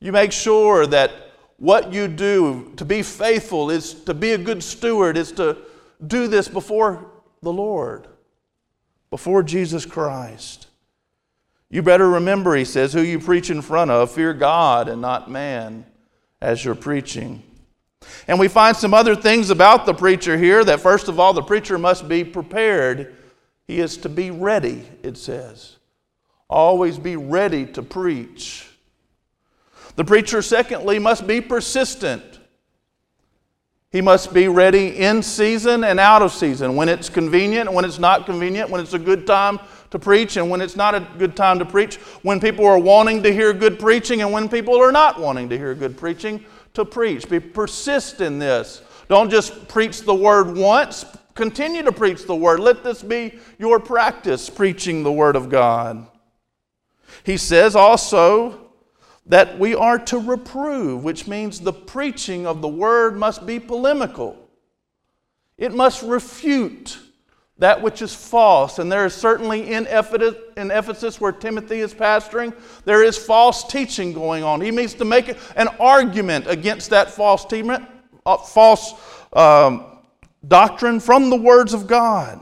You 0.00 0.10
make 0.10 0.32
sure 0.32 0.84
that 0.84 1.12
what 1.58 1.92
you 1.92 2.08
do 2.08 2.72
to 2.76 2.84
be 2.84 3.04
faithful 3.04 3.70
is 3.70 3.94
to 3.94 4.14
be 4.14 4.32
a 4.32 4.38
good 4.38 4.64
steward, 4.64 5.16
is 5.16 5.30
to 5.30 5.58
do 6.04 6.26
this 6.26 6.48
before 6.48 7.06
the 7.40 7.52
Lord, 7.52 8.08
before 9.10 9.44
Jesus 9.44 9.86
Christ. 9.86 10.66
You 11.74 11.82
better 11.82 12.08
remember, 12.08 12.54
he 12.54 12.64
says, 12.64 12.92
who 12.92 13.00
you 13.00 13.18
preach 13.18 13.50
in 13.50 13.60
front 13.60 13.90
of. 13.90 14.08
Fear 14.12 14.34
God 14.34 14.88
and 14.88 15.02
not 15.02 15.28
man 15.28 15.84
as 16.40 16.64
you're 16.64 16.76
preaching. 16.76 17.42
And 18.28 18.38
we 18.38 18.46
find 18.46 18.76
some 18.76 18.94
other 18.94 19.16
things 19.16 19.50
about 19.50 19.84
the 19.84 19.92
preacher 19.92 20.38
here 20.38 20.62
that, 20.62 20.78
first 20.78 21.08
of 21.08 21.18
all, 21.18 21.32
the 21.32 21.42
preacher 21.42 21.76
must 21.76 22.06
be 22.06 22.22
prepared. 22.22 23.16
He 23.66 23.80
is 23.80 23.96
to 23.96 24.08
be 24.08 24.30
ready, 24.30 24.88
it 25.02 25.18
says. 25.18 25.78
Always 26.48 26.96
be 26.96 27.16
ready 27.16 27.66
to 27.66 27.82
preach. 27.82 28.68
The 29.96 30.04
preacher, 30.04 30.42
secondly, 30.42 31.00
must 31.00 31.26
be 31.26 31.40
persistent. 31.40 32.38
He 33.90 34.00
must 34.00 34.32
be 34.32 34.46
ready 34.46 34.96
in 34.96 35.24
season 35.24 35.82
and 35.82 35.98
out 35.98 36.22
of 36.22 36.32
season, 36.32 36.76
when 36.76 36.88
it's 36.88 37.08
convenient 37.08 37.72
when 37.72 37.84
it's 37.84 37.98
not 37.98 38.26
convenient, 38.26 38.70
when 38.70 38.80
it's 38.80 38.94
a 38.94 38.98
good 38.98 39.26
time 39.26 39.58
to 39.94 39.98
preach 40.00 40.36
and 40.36 40.50
when 40.50 40.60
it's 40.60 40.74
not 40.74 40.92
a 40.92 41.06
good 41.18 41.36
time 41.36 41.56
to 41.60 41.64
preach, 41.64 41.94
when 42.22 42.40
people 42.40 42.66
are 42.66 42.80
wanting 42.80 43.22
to 43.22 43.32
hear 43.32 43.52
good 43.52 43.78
preaching 43.78 44.22
and 44.22 44.32
when 44.32 44.48
people 44.48 44.74
are 44.74 44.90
not 44.90 45.20
wanting 45.20 45.48
to 45.48 45.56
hear 45.56 45.72
good 45.72 45.96
preaching, 45.96 46.44
to 46.72 46.84
preach. 46.84 47.28
Be 47.28 47.38
persist 47.38 48.20
in 48.20 48.40
this. 48.40 48.82
Don't 49.08 49.30
just 49.30 49.68
preach 49.68 50.02
the 50.02 50.14
word 50.14 50.56
once, 50.56 51.04
continue 51.36 51.84
to 51.84 51.92
preach 51.92 52.26
the 52.26 52.34
word. 52.34 52.58
Let 52.58 52.82
this 52.82 53.04
be 53.04 53.38
your 53.56 53.78
practice, 53.78 54.50
preaching 54.50 55.04
the 55.04 55.12
word 55.12 55.36
of 55.36 55.48
God. 55.48 56.08
He 57.22 57.36
says 57.36 57.76
also 57.76 58.72
that 59.26 59.60
we 59.60 59.76
are 59.76 60.00
to 60.00 60.18
reprove, 60.18 61.04
which 61.04 61.28
means 61.28 61.60
the 61.60 61.72
preaching 61.72 62.48
of 62.48 62.62
the 62.62 62.68
word 62.68 63.16
must 63.16 63.46
be 63.46 63.60
polemical. 63.60 64.36
It 65.56 65.72
must 65.72 66.02
refute 66.02 66.98
that 67.58 67.80
which 67.80 68.02
is 68.02 68.14
false. 68.14 68.78
And 68.78 68.90
there 68.90 69.06
is 69.06 69.14
certainly 69.14 69.72
in 69.72 69.86
Ephesus, 69.86 71.20
where 71.20 71.32
Timothy 71.32 71.80
is 71.80 71.94
pastoring, 71.94 72.54
there 72.84 73.02
is 73.04 73.16
false 73.16 73.64
teaching 73.64 74.12
going 74.12 74.42
on. 74.42 74.60
He 74.60 74.70
needs 74.70 74.94
to 74.94 75.04
make 75.04 75.36
an 75.56 75.68
argument 75.78 76.46
against 76.48 76.90
that 76.90 77.10
false, 77.10 77.44
teaching, 77.44 77.70
uh, 78.26 78.36
false 78.38 78.94
um, 79.32 79.84
doctrine 80.46 81.00
from 81.00 81.30
the 81.30 81.36
words 81.36 81.74
of 81.74 81.86
God. 81.86 82.40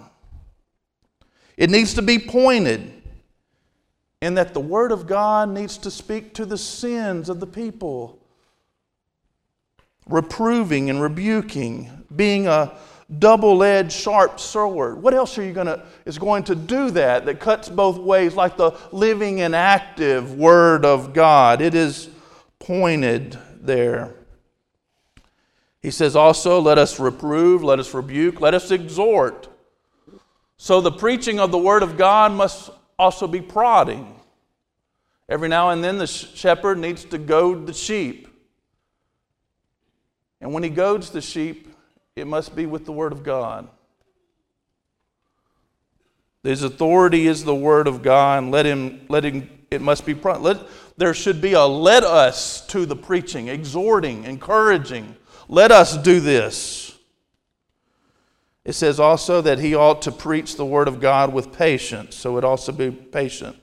It 1.57 1.69
needs 1.71 1.95
to 1.95 2.02
be 2.02 2.19
pointed 2.19 2.90
in 4.23 4.35
that 4.35 4.54
the 4.54 4.61
Word 4.61 4.92
of 4.92 5.07
God 5.07 5.50
needs 5.50 5.76
to 5.78 5.90
speak 5.90 6.33
to 6.35 6.47
the 6.47 6.57
sins 6.57 7.28
of 7.28 7.40
the 7.40 7.47
people, 7.47 8.19
reproving 10.09 10.88
and 10.88 11.02
rebuking, 11.02 12.07
being 12.14 12.47
a 12.47 12.73
double-edged 13.19 13.92
sharp 13.92 14.40
sword. 14.40 15.02
What 15.02 15.14
else 15.14 15.37
are 15.38 15.42
you 15.42 15.52
to 15.54 15.85
is 16.04 16.19
going 16.19 16.45
to 16.45 16.54
do 16.54 16.90
that 16.92 17.26
that 17.26 17.40
cuts 17.40 17.69
both 17.69 17.99
ways 17.99 18.35
like 18.35 18.57
the 18.57 18.73
living 18.90 19.40
and 19.40 19.54
active 19.54 20.35
word 20.35 20.85
of 20.85 21.12
god? 21.12 21.61
It 21.61 21.75
is 21.75 22.09
pointed 22.59 23.38
there. 23.61 24.14
He 25.81 25.90
says 25.90 26.14
also 26.14 26.61
let 26.61 26.78
us 26.78 27.00
reprove 27.00 27.62
let 27.64 27.78
us 27.78 27.92
rebuke 27.92 28.40
let 28.40 28.54
us 28.54 28.71
exhort. 28.71 29.49
So 30.57 30.81
the 30.81 30.92
preaching 30.92 31.40
of 31.40 31.50
the 31.50 31.59
word 31.59 31.83
of 31.83 31.97
god 31.97 32.33
must 32.33 32.71
also 32.99 33.26
be 33.26 33.40
prodding. 33.40 34.14
Every 35.28 35.49
now 35.49 35.71
and 35.71 35.83
then 35.83 35.99
the 35.99 36.07
shepherd 36.07 36.78
needs 36.78 37.04
to 37.07 37.19
goad 37.19 37.66
the 37.66 37.73
sheep. 37.73 38.28
And 40.40 40.52
when 40.52 40.62
he 40.62 40.69
goads 40.69 41.11
the 41.11 41.21
sheep 41.21 41.69
it 42.16 42.26
must 42.26 42.54
be 42.54 42.66
with 42.66 42.85
the 42.85 42.92
Word 42.92 43.12
of 43.12 43.23
God. 43.23 43.69
His 46.42 46.62
authority 46.62 47.26
is 47.26 47.45
the 47.45 47.54
Word 47.54 47.87
of 47.87 48.02
God, 48.02 48.45
let 48.45 48.66
him, 48.66 49.07
let 49.09 49.25
him, 49.25 49.49
it 49.71 49.81
must 49.81 50.04
be, 50.04 50.14
let, 50.14 50.61
there 50.97 51.14
should 51.14 51.40
be 51.40 51.52
a 51.52 51.64
let 51.64 52.02
us 52.02 52.66
to 52.66 52.85
the 52.85 52.97
preaching, 52.97 53.49
exhorting, 53.49 54.25
encouraging. 54.25 55.16
Let 55.49 55.71
us 55.71 55.97
do 55.97 56.21
this. 56.21 56.99
It 58.64 58.75
says 58.75 59.00
also 59.00 59.40
that 59.40 59.59
he 59.59 59.75
ought 59.75 60.02
to 60.02 60.12
preach 60.12 60.57
the 60.57 60.66
Word 60.66 60.88
of 60.88 61.00
God 61.00 61.33
with 61.33 61.52
patience, 61.52 62.14
so 62.14 62.38
it 62.38 62.45
also 62.45 62.73
be 62.73 62.90
patient. 62.90 63.57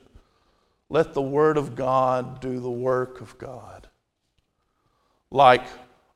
Let 0.88 1.14
the 1.14 1.22
Word 1.22 1.56
of 1.56 1.74
God 1.74 2.40
do 2.40 2.60
the 2.60 2.70
work 2.70 3.20
of 3.20 3.38
God. 3.38 3.88
Like 5.30 5.64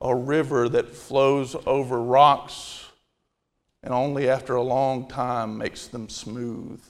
a 0.04 0.14
river 0.14 0.68
that 0.68 0.94
flows 0.94 1.56
over 1.66 2.00
rocks 2.00 2.84
and 3.82 3.94
only 3.94 4.28
after 4.28 4.54
a 4.54 4.62
long 4.62 5.08
time 5.08 5.56
makes 5.56 5.88
them 5.88 6.10
smooth. 6.10 6.82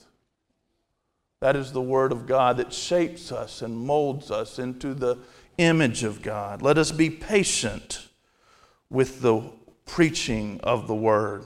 That 1.40 1.54
is 1.54 1.72
the 1.72 1.80
Word 1.80 2.10
of 2.10 2.26
God 2.26 2.56
that 2.56 2.72
shapes 2.72 3.30
us 3.30 3.62
and 3.62 3.78
molds 3.78 4.32
us 4.32 4.58
into 4.58 4.94
the 4.94 5.18
image 5.58 6.02
of 6.02 6.22
God. 6.22 6.60
Let 6.60 6.76
us 6.76 6.90
be 6.90 7.08
patient 7.08 8.08
with 8.90 9.22
the 9.22 9.42
preaching 9.86 10.60
of 10.64 10.88
the 10.88 10.94
Word. 10.94 11.44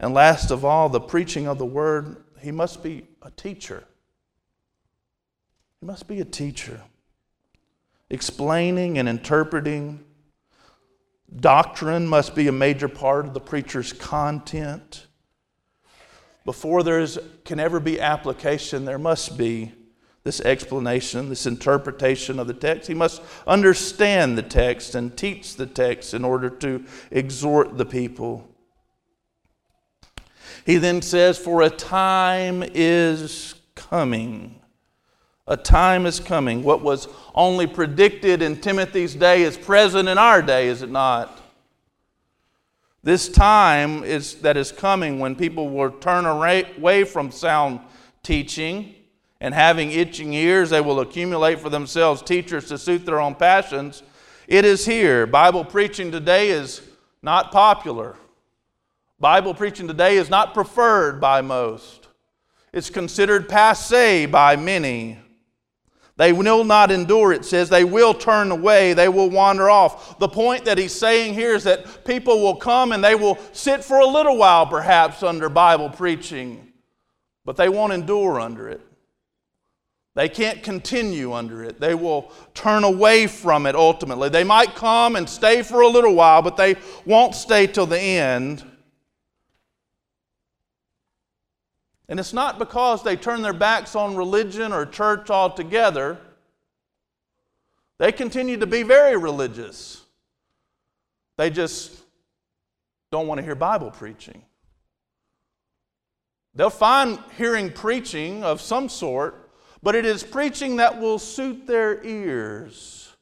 And 0.00 0.12
last 0.12 0.50
of 0.50 0.64
all, 0.64 0.88
the 0.88 1.00
preaching 1.00 1.46
of 1.46 1.58
the 1.58 1.66
Word, 1.66 2.16
he 2.40 2.50
must 2.50 2.82
be 2.82 3.06
a 3.22 3.30
teacher. 3.30 3.84
He 5.80 5.86
must 5.86 6.08
be 6.08 6.20
a 6.20 6.24
teacher, 6.24 6.80
explaining 8.10 8.98
and 8.98 9.08
interpreting 9.08 10.04
Doctrine 11.40 12.06
must 12.06 12.34
be 12.34 12.48
a 12.48 12.52
major 12.52 12.88
part 12.88 13.26
of 13.26 13.34
the 13.34 13.40
preacher's 13.40 13.92
content. 13.92 15.06
Before 16.44 16.82
there 16.82 17.06
can 17.44 17.60
ever 17.60 17.80
be 17.80 18.00
application, 18.00 18.84
there 18.84 18.98
must 18.98 19.38
be 19.38 19.72
this 20.24 20.40
explanation, 20.40 21.28
this 21.28 21.46
interpretation 21.46 22.38
of 22.38 22.46
the 22.46 22.54
text. 22.54 22.86
He 22.86 22.94
must 22.94 23.22
understand 23.46 24.36
the 24.36 24.42
text 24.42 24.94
and 24.94 25.16
teach 25.16 25.56
the 25.56 25.66
text 25.66 26.14
in 26.14 26.24
order 26.24 26.50
to 26.50 26.84
exhort 27.10 27.76
the 27.76 27.86
people. 27.86 28.48
He 30.64 30.76
then 30.76 31.02
says, 31.02 31.38
For 31.38 31.62
a 31.62 31.70
time 31.70 32.62
is 32.62 33.54
coming 33.74 34.61
a 35.46 35.56
time 35.56 36.06
is 36.06 36.20
coming. 36.20 36.62
What 36.62 36.82
was 36.82 37.08
only 37.34 37.66
predicted 37.66 38.42
in 38.42 38.60
Timothy's 38.60 39.14
day 39.14 39.42
is 39.42 39.56
present 39.56 40.08
in 40.08 40.18
our 40.18 40.40
day, 40.40 40.68
is 40.68 40.82
it 40.82 40.90
not? 40.90 41.40
This 43.02 43.28
time 43.28 44.04
is, 44.04 44.36
that 44.36 44.56
is 44.56 44.70
coming 44.70 45.18
when 45.18 45.34
people 45.34 45.68
will 45.68 45.90
turn 45.90 46.24
away 46.24 47.04
from 47.04 47.32
sound 47.32 47.80
teaching 48.22 48.94
and 49.40 49.52
having 49.52 49.90
itching 49.90 50.32
ears, 50.34 50.70
they 50.70 50.80
will 50.80 51.00
accumulate 51.00 51.58
for 51.58 51.68
themselves 51.68 52.22
teachers 52.22 52.68
to 52.68 52.78
suit 52.78 53.04
their 53.04 53.20
own 53.20 53.34
passions. 53.34 54.04
It 54.46 54.64
is 54.64 54.86
here. 54.86 55.26
Bible 55.26 55.64
preaching 55.64 56.12
today 56.12 56.50
is 56.50 56.80
not 57.22 57.50
popular. 57.50 58.14
Bible 59.18 59.52
preaching 59.52 59.88
today 59.88 60.16
is 60.16 60.30
not 60.30 60.54
preferred 60.54 61.20
by 61.20 61.40
most. 61.40 62.06
It's 62.72 62.88
considered 62.88 63.48
passe 63.48 64.26
by 64.26 64.54
many. 64.54 65.18
They 66.16 66.32
will 66.32 66.64
not 66.64 66.90
endure, 66.90 67.32
it 67.32 67.44
says. 67.44 67.68
They 67.68 67.84
will 67.84 68.12
turn 68.12 68.50
away. 68.50 68.92
They 68.92 69.08
will 69.08 69.30
wander 69.30 69.70
off. 69.70 70.18
The 70.18 70.28
point 70.28 70.64
that 70.66 70.76
he's 70.76 70.94
saying 70.94 71.34
here 71.34 71.54
is 71.54 71.64
that 71.64 72.04
people 72.04 72.40
will 72.40 72.56
come 72.56 72.92
and 72.92 73.02
they 73.02 73.14
will 73.14 73.38
sit 73.52 73.82
for 73.82 73.98
a 73.98 74.06
little 74.06 74.36
while, 74.36 74.66
perhaps, 74.66 75.22
under 75.22 75.48
Bible 75.48 75.88
preaching, 75.88 76.72
but 77.44 77.56
they 77.56 77.68
won't 77.68 77.94
endure 77.94 78.40
under 78.40 78.68
it. 78.68 78.80
They 80.14 80.28
can't 80.28 80.62
continue 80.62 81.32
under 81.32 81.64
it. 81.64 81.80
They 81.80 81.94
will 81.94 82.30
turn 82.52 82.84
away 82.84 83.26
from 83.26 83.64
it 83.64 83.74
ultimately. 83.74 84.28
They 84.28 84.44
might 84.44 84.74
come 84.74 85.16
and 85.16 85.26
stay 85.28 85.62
for 85.62 85.80
a 85.80 85.88
little 85.88 86.14
while, 86.14 86.42
but 86.42 86.58
they 86.58 86.76
won't 87.06 87.34
stay 87.34 87.66
till 87.66 87.86
the 87.86 87.98
end. 87.98 88.62
And 92.12 92.20
it's 92.20 92.34
not 92.34 92.58
because 92.58 93.02
they 93.02 93.16
turn 93.16 93.40
their 93.40 93.54
backs 93.54 93.96
on 93.96 94.16
religion 94.16 94.70
or 94.70 94.84
church 94.84 95.30
altogether. 95.30 96.18
They 97.98 98.12
continue 98.12 98.58
to 98.58 98.66
be 98.66 98.82
very 98.82 99.16
religious. 99.16 100.04
They 101.38 101.48
just 101.48 101.98
don't 103.10 103.26
want 103.26 103.38
to 103.38 103.42
hear 103.42 103.54
Bible 103.54 103.90
preaching. 103.90 104.42
They'll 106.54 106.68
find 106.68 107.18
hearing 107.38 107.72
preaching 107.72 108.44
of 108.44 108.60
some 108.60 108.90
sort, 108.90 109.50
but 109.82 109.94
it 109.94 110.04
is 110.04 110.22
preaching 110.22 110.76
that 110.76 111.00
will 111.00 111.18
suit 111.18 111.66
their 111.66 112.04
ears 112.04 113.16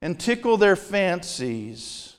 and 0.00 0.18
tickle 0.18 0.56
their 0.56 0.76
fancies. 0.76 2.09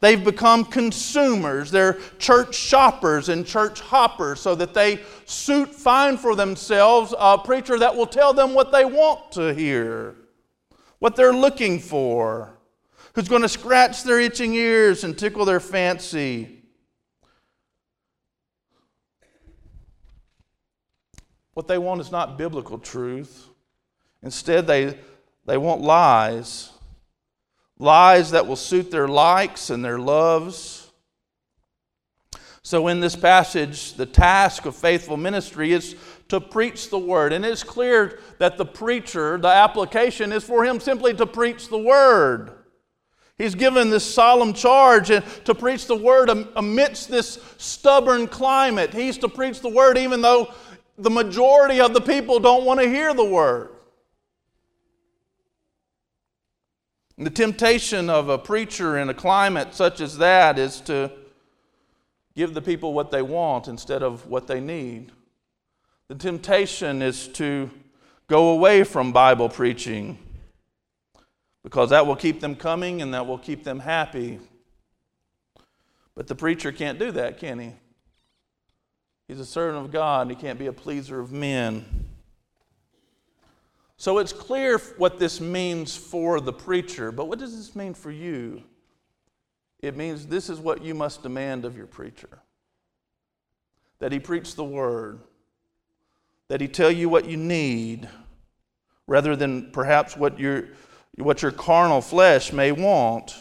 They've 0.00 0.22
become 0.22 0.64
consumers. 0.64 1.70
They're 1.70 1.98
church 2.18 2.54
shoppers 2.54 3.28
and 3.28 3.46
church 3.46 3.80
hoppers 3.80 4.40
so 4.40 4.54
that 4.54 4.74
they 4.74 5.00
suit, 5.24 5.74
find 5.74 6.20
for 6.20 6.34
themselves 6.36 7.14
a 7.18 7.38
preacher 7.38 7.78
that 7.78 7.96
will 7.96 8.06
tell 8.06 8.34
them 8.34 8.52
what 8.52 8.72
they 8.72 8.84
want 8.84 9.32
to 9.32 9.54
hear, 9.54 10.14
what 10.98 11.16
they're 11.16 11.32
looking 11.32 11.78
for, 11.80 12.58
who's 13.14 13.28
going 13.28 13.42
to 13.42 13.48
scratch 13.48 14.02
their 14.02 14.20
itching 14.20 14.54
ears 14.54 15.02
and 15.02 15.18
tickle 15.18 15.44
their 15.44 15.60
fancy. 15.60 16.62
What 21.54 21.68
they 21.68 21.78
want 21.78 22.02
is 22.02 22.12
not 22.12 22.36
biblical 22.36 22.78
truth. 22.78 23.48
Instead, 24.22 24.66
they, 24.66 24.98
they 25.46 25.56
want 25.56 25.80
lies 25.80 26.70
lies 27.78 28.30
that 28.30 28.46
will 28.46 28.56
suit 28.56 28.90
their 28.90 29.08
likes 29.08 29.70
and 29.70 29.84
their 29.84 29.98
loves. 29.98 30.90
So, 32.62 32.88
in 32.88 33.00
this 33.00 33.14
passage, 33.14 33.94
the 33.94 34.06
task 34.06 34.66
of 34.66 34.74
faithful 34.74 35.16
ministry 35.16 35.72
is 35.72 35.94
to 36.28 36.40
preach 36.40 36.90
the 36.90 36.98
word. 36.98 37.32
And 37.32 37.44
it's 37.44 37.62
clear 37.62 38.18
that 38.38 38.56
the 38.56 38.66
preacher, 38.66 39.38
the 39.38 39.48
application 39.48 40.32
is 40.32 40.42
for 40.42 40.64
him 40.64 40.80
simply 40.80 41.14
to 41.14 41.26
preach 41.26 41.68
the 41.68 41.78
word. 41.78 42.50
He's 43.38 43.54
given 43.54 43.90
this 43.90 44.04
solemn 44.04 44.54
charge 44.54 45.08
to 45.08 45.54
preach 45.54 45.86
the 45.86 45.96
word 45.96 46.30
amidst 46.56 47.10
this 47.10 47.38
stubborn 47.58 48.26
climate. 48.28 48.94
He's 48.94 49.18
to 49.18 49.28
preach 49.28 49.60
the 49.60 49.68
word 49.68 49.98
even 49.98 50.22
though 50.22 50.52
the 50.96 51.10
majority 51.10 51.80
of 51.80 51.92
the 51.92 52.00
people 52.00 52.40
don't 52.40 52.64
want 52.64 52.80
to 52.80 52.88
hear 52.88 53.12
the 53.12 53.24
word. 53.24 53.75
The 57.18 57.30
temptation 57.30 58.10
of 58.10 58.28
a 58.28 58.36
preacher 58.36 58.98
in 58.98 59.08
a 59.08 59.14
climate 59.14 59.74
such 59.74 60.02
as 60.02 60.18
that 60.18 60.58
is 60.58 60.80
to 60.82 61.10
give 62.34 62.52
the 62.52 62.60
people 62.60 62.92
what 62.92 63.10
they 63.10 63.22
want 63.22 63.68
instead 63.68 64.02
of 64.02 64.26
what 64.26 64.46
they 64.46 64.60
need. 64.60 65.12
The 66.08 66.14
temptation 66.14 67.00
is 67.00 67.26
to 67.28 67.70
go 68.28 68.50
away 68.50 68.84
from 68.84 69.12
Bible 69.12 69.48
preaching 69.48 70.18
because 71.64 71.90
that 71.90 72.06
will 72.06 72.16
keep 72.16 72.40
them 72.40 72.54
coming 72.54 73.00
and 73.00 73.14
that 73.14 73.26
will 73.26 73.38
keep 73.38 73.64
them 73.64 73.80
happy. 73.80 74.38
But 76.14 76.26
the 76.26 76.34
preacher 76.34 76.70
can't 76.70 76.98
do 76.98 77.10
that, 77.12 77.38
can 77.38 77.58
he? 77.58 77.72
He's 79.26 79.40
a 79.40 79.46
servant 79.46 79.84
of 79.84 79.90
God 79.90 80.28
and 80.28 80.30
he 80.30 80.36
can't 80.36 80.58
be 80.58 80.66
a 80.66 80.72
pleaser 80.72 81.18
of 81.18 81.32
men. 81.32 82.05
So 83.96 84.18
it's 84.18 84.32
clear 84.32 84.78
what 84.98 85.18
this 85.18 85.40
means 85.40 85.96
for 85.96 86.40
the 86.40 86.52
preacher, 86.52 87.10
but 87.10 87.28
what 87.28 87.38
does 87.38 87.56
this 87.56 87.74
mean 87.74 87.94
for 87.94 88.10
you? 88.10 88.62
It 89.80 89.96
means 89.96 90.26
this 90.26 90.50
is 90.50 90.58
what 90.58 90.82
you 90.82 90.94
must 90.94 91.22
demand 91.22 91.64
of 91.64 91.76
your 91.76 91.86
preacher 91.86 92.42
that 93.98 94.12
he 94.12 94.18
preach 94.18 94.54
the 94.54 94.64
word, 94.64 95.20
that 96.48 96.60
he 96.60 96.68
tell 96.68 96.90
you 96.90 97.08
what 97.08 97.26
you 97.26 97.36
need, 97.36 98.06
rather 99.06 99.34
than 99.34 99.70
perhaps 99.70 100.16
what 100.16 100.38
your, 100.38 100.68
what 101.16 101.40
your 101.40 101.50
carnal 101.50 102.02
flesh 102.02 102.52
may 102.52 102.72
want. 102.72 103.34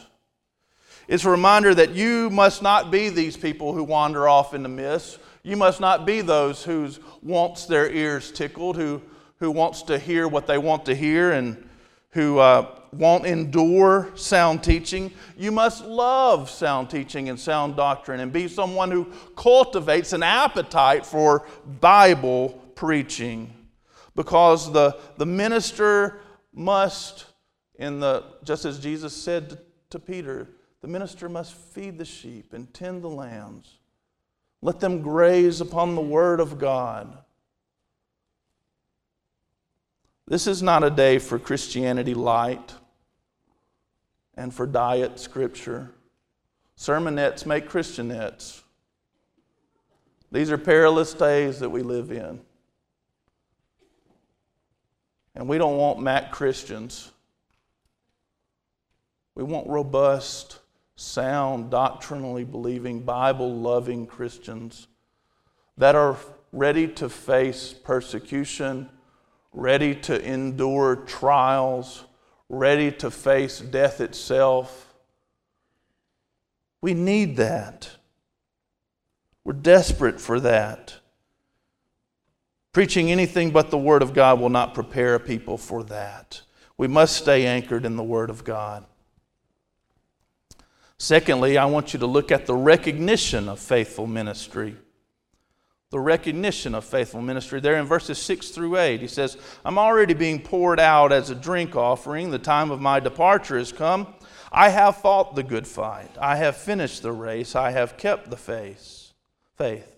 It's 1.09 1.25
a 1.25 1.29
reminder 1.29 1.75
that 1.75 1.91
you 1.91 2.29
must 2.29 2.61
not 2.61 2.89
be 2.89 3.09
these 3.09 3.35
people 3.35 3.73
who 3.73 3.83
wander 3.83 4.29
off 4.29 4.53
in 4.53 4.63
the 4.63 4.69
mist. 4.69 5.19
You 5.43 5.57
must 5.57 5.81
not 5.81 6.05
be 6.05 6.21
those 6.21 6.63
whose 6.63 7.01
wants 7.21 7.65
their 7.65 7.91
ears 7.91 8.31
tickled, 8.31 8.77
who 8.77 9.01
who 9.39 9.51
wants 9.51 9.83
to 9.83 9.99
hear 9.99 10.27
what 10.27 10.47
they 10.47 10.57
want 10.57 10.85
to 10.85 10.95
hear 10.95 11.31
and 11.31 11.67
who 12.11 12.39
uh, 12.39 12.79
won't 12.93 13.25
endure 13.25 14.09
sound 14.15 14.63
teaching. 14.63 15.11
You 15.37 15.51
must 15.51 15.83
love 15.83 16.49
sound 16.49 16.89
teaching 16.89 17.29
and 17.29 17.39
sound 17.39 17.75
doctrine 17.75 18.21
and 18.21 18.31
be 18.31 18.47
someone 18.47 18.91
who 18.91 19.11
cultivates 19.35 20.13
an 20.13 20.23
appetite 20.23 21.05
for 21.05 21.45
Bible 21.81 22.49
preaching 22.75 23.53
because 24.15 24.71
the, 24.71 24.97
the 25.17 25.25
minister 25.25 26.21
must, 26.53 27.25
in 27.75 27.99
the, 27.99 28.23
just 28.43 28.65
as 28.65 28.79
Jesus 28.79 29.13
said 29.13 29.49
to, 29.49 29.59
to 29.91 29.99
Peter, 29.99 30.47
the 30.81 30.87
minister 30.87 31.27
must 31.27 31.53
feed 31.53 31.97
the 31.97 32.05
sheep 32.05 32.53
and 32.53 32.73
tend 32.73 33.01
the 33.01 33.09
lambs. 33.09 33.79
Let 34.61 34.79
them 34.79 35.01
graze 35.01 35.59
upon 35.61 35.95
the 35.95 36.01
word 36.01 36.39
of 36.39 36.57
God. 36.57 37.17
This 40.27 40.47
is 40.47 40.63
not 40.63 40.83
a 40.83 40.89
day 40.89 41.19
for 41.19 41.37
Christianity 41.37 42.15
light 42.15 42.73
and 44.35 44.53
for 44.53 44.65
diet 44.65 45.19
scripture. 45.19 45.91
Sermonettes 46.77 47.45
make 47.45 47.69
Christianettes. 47.69 48.61
These 50.31 50.51
are 50.51 50.57
perilous 50.57 51.13
days 51.13 51.59
that 51.59 51.69
we 51.69 51.83
live 51.83 52.11
in. 52.11 52.41
And 55.35 55.47
we 55.47 55.57
don't 55.57 55.77
want 55.77 55.99
Mac 55.99 56.31
Christians. 56.31 57.11
We 59.35 59.43
want 59.43 59.67
robust, 59.67 60.59
sound, 60.95 61.69
doctrinally 61.69 62.45
believing, 62.45 63.01
Bible 63.01 63.53
loving 63.53 64.07
Christians 64.07 64.87
that 65.77 65.93
are 65.93 66.17
ready 66.51 66.87
to 66.87 67.09
face 67.09 67.73
persecution 67.73 68.89
ready 69.55 69.95
to 69.95 70.21
endure 70.21 70.97
trials, 70.97 72.03
ready 72.49 72.91
to 72.91 73.09
face 73.09 73.59
death 73.59 74.01
itself. 74.01 74.93
We 76.81 76.93
need 76.93 77.37
that. 77.37 77.89
We're 79.43 79.53
desperate 79.53 80.19
for 80.19 80.39
that. 80.41 80.95
Preaching 82.73 83.09
anything 83.09 83.51
but 83.51 83.71
the 83.71 83.77
Word 83.77 84.01
of 84.01 84.13
God 84.13 84.39
will 84.39 84.49
not 84.49 84.73
prepare 84.73 85.17
people 85.17 85.57
for 85.57 85.83
that. 85.85 86.41
We 86.77 86.87
must 86.87 87.15
stay 87.15 87.45
anchored 87.45 87.85
in 87.85 87.95
the 87.95 88.03
Word 88.03 88.29
of 88.29 88.43
God. 88.43 88.85
Secondly, 90.97 91.57
I 91.57 91.65
want 91.65 91.93
you 91.93 91.99
to 91.99 92.05
look 92.05 92.31
at 92.31 92.45
the 92.45 92.55
recognition 92.55 93.47
of 93.47 93.59
faithful 93.59 94.07
ministry 94.07 94.75
the 95.91 95.99
recognition 95.99 96.75
of 96.75 96.83
faithful 96.83 97.21
ministry. 97.21 97.59
There 97.59 97.77
in 97.77 97.85
verses 97.85 98.17
6 98.17 98.49
through 98.49 98.77
8, 98.77 99.01
he 99.01 99.07
says, 99.07 99.37
I'm 99.63 99.77
already 99.77 100.13
being 100.13 100.41
poured 100.41 100.79
out 100.79 101.11
as 101.11 101.29
a 101.29 101.35
drink 101.35 101.75
offering. 101.75 102.31
The 102.31 102.39
time 102.39 102.71
of 102.71 102.81
my 102.81 102.99
departure 102.99 103.57
has 103.57 103.71
come. 103.71 104.13
I 104.51 104.69
have 104.69 104.97
fought 104.97 105.35
the 105.35 105.43
good 105.43 105.67
fight. 105.67 106.11
I 106.19 106.37
have 106.37 106.57
finished 106.57 107.01
the 107.01 107.11
race. 107.11 107.55
I 107.55 107.71
have 107.71 107.97
kept 107.97 108.29
the 108.29 108.37
faith. 108.37 109.13
Faith. 109.57 109.95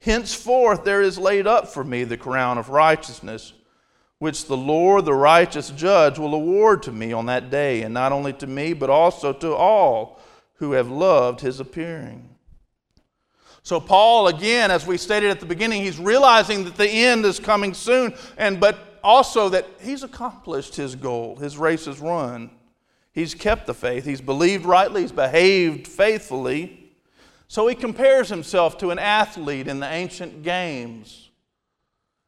Henceforth 0.00 0.84
there 0.84 1.00
is 1.00 1.18
laid 1.18 1.46
up 1.46 1.68
for 1.68 1.84
me 1.84 2.04
the 2.04 2.16
crown 2.16 2.58
of 2.58 2.68
righteousness, 2.68 3.54
which 4.18 4.46
the 4.46 4.56
Lord, 4.56 5.06
the 5.06 5.14
righteous 5.14 5.70
judge, 5.70 6.18
will 6.18 6.34
award 6.34 6.82
to 6.82 6.92
me 6.92 7.12
on 7.12 7.26
that 7.26 7.50
day, 7.50 7.82
and 7.82 7.94
not 7.94 8.12
only 8.12 8.32
to 8.34 8.46
me, 8.46 8.74
but 8.74 8.90
also 8.90 9.32
to 9.32 9.54
all 9.54 10.20
who 10.56 10.72
have 10.72 10.90
loved 10.90 11.40
his 11.40 11.60
appearing. 11.60 12.33
So 13.64 13.80
Paul 13.80 14.28
again 14.28 14.70
as 14.70 14.86
we 14.86 14.98
stated 14.98 15.30
at 15.30 15.40
the 15.40 15.46
beginning 15.46 15.82
he's 15.82 15.98
realizing 15.98 16.64
that 16.64 16.76
the 16.76 16.88
end 16.88 17.24
is 17.24 17.40
coming 17.40 17.72
soon 17.72 18.14
and 18.36 18.60
but 18.60 19.00
also 19.02 19.48
that 19.48 19.66
he's 19.80 20.02
accomplished 20.02 20.76
his 20.76 20.94
goal. 20.94 21.36
His 21.36 21.56
race 21.56 21.86
is 21.86 21.98
run. 21.98 22.50
He's 23.12 23.34
kept 23.34 23.66
the 23.66 23.72
faith. 23.72 24.04
He's 24.04 24.20
believed 24.20 24.66
rightly, 24.66 25.00
he's 25.00 25.12
behaved 25.12 25.88
faithfully. 25.88 26.92
So 27.48 27.66
he 27.66 27.74
compares 27.74 28.28
himself 28.28 28.76
to 28.78 28.90
an 28.90 28.98
athlete 28.98 29.66
in 29.66 29.80
the 29.80 29.90
ancient 29.90 30.42
games 30.42 31.30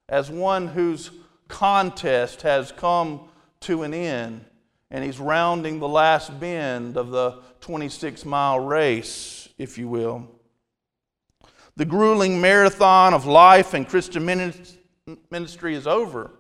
as 0.09 0.31
one 0.31 0.69
whose 0.69 1.11
contest 1.49 2.43
has 2.43 2.73
come 2.73 3.29
to 3.61 3.83
an 3.83 3.93
end 3.93 4.45
and 4.91 5.05
he's 5.05 5.19
rounding 5.19 5.81
the 5.81 5.89
last 5.89 6.39
bend 6.41 6.97
of 6.97 7.11
the 7.11 7.43
26 7.61 8.25
mile 8.25 8.61
race, 8.61 9.51
if 9.59 9.77
you 9.77 9.89
will. 9.89 10.36
The 11.77 11.85
grueling 11.85 12.41
marathon 12.41 13.13
of 13.13 13.27
life 13.27 13.75
and 13.75 13.87
Christian 13.87 14.25
ministry 15.31 15.75
is 15.75 15.87
over. 15.87 16.31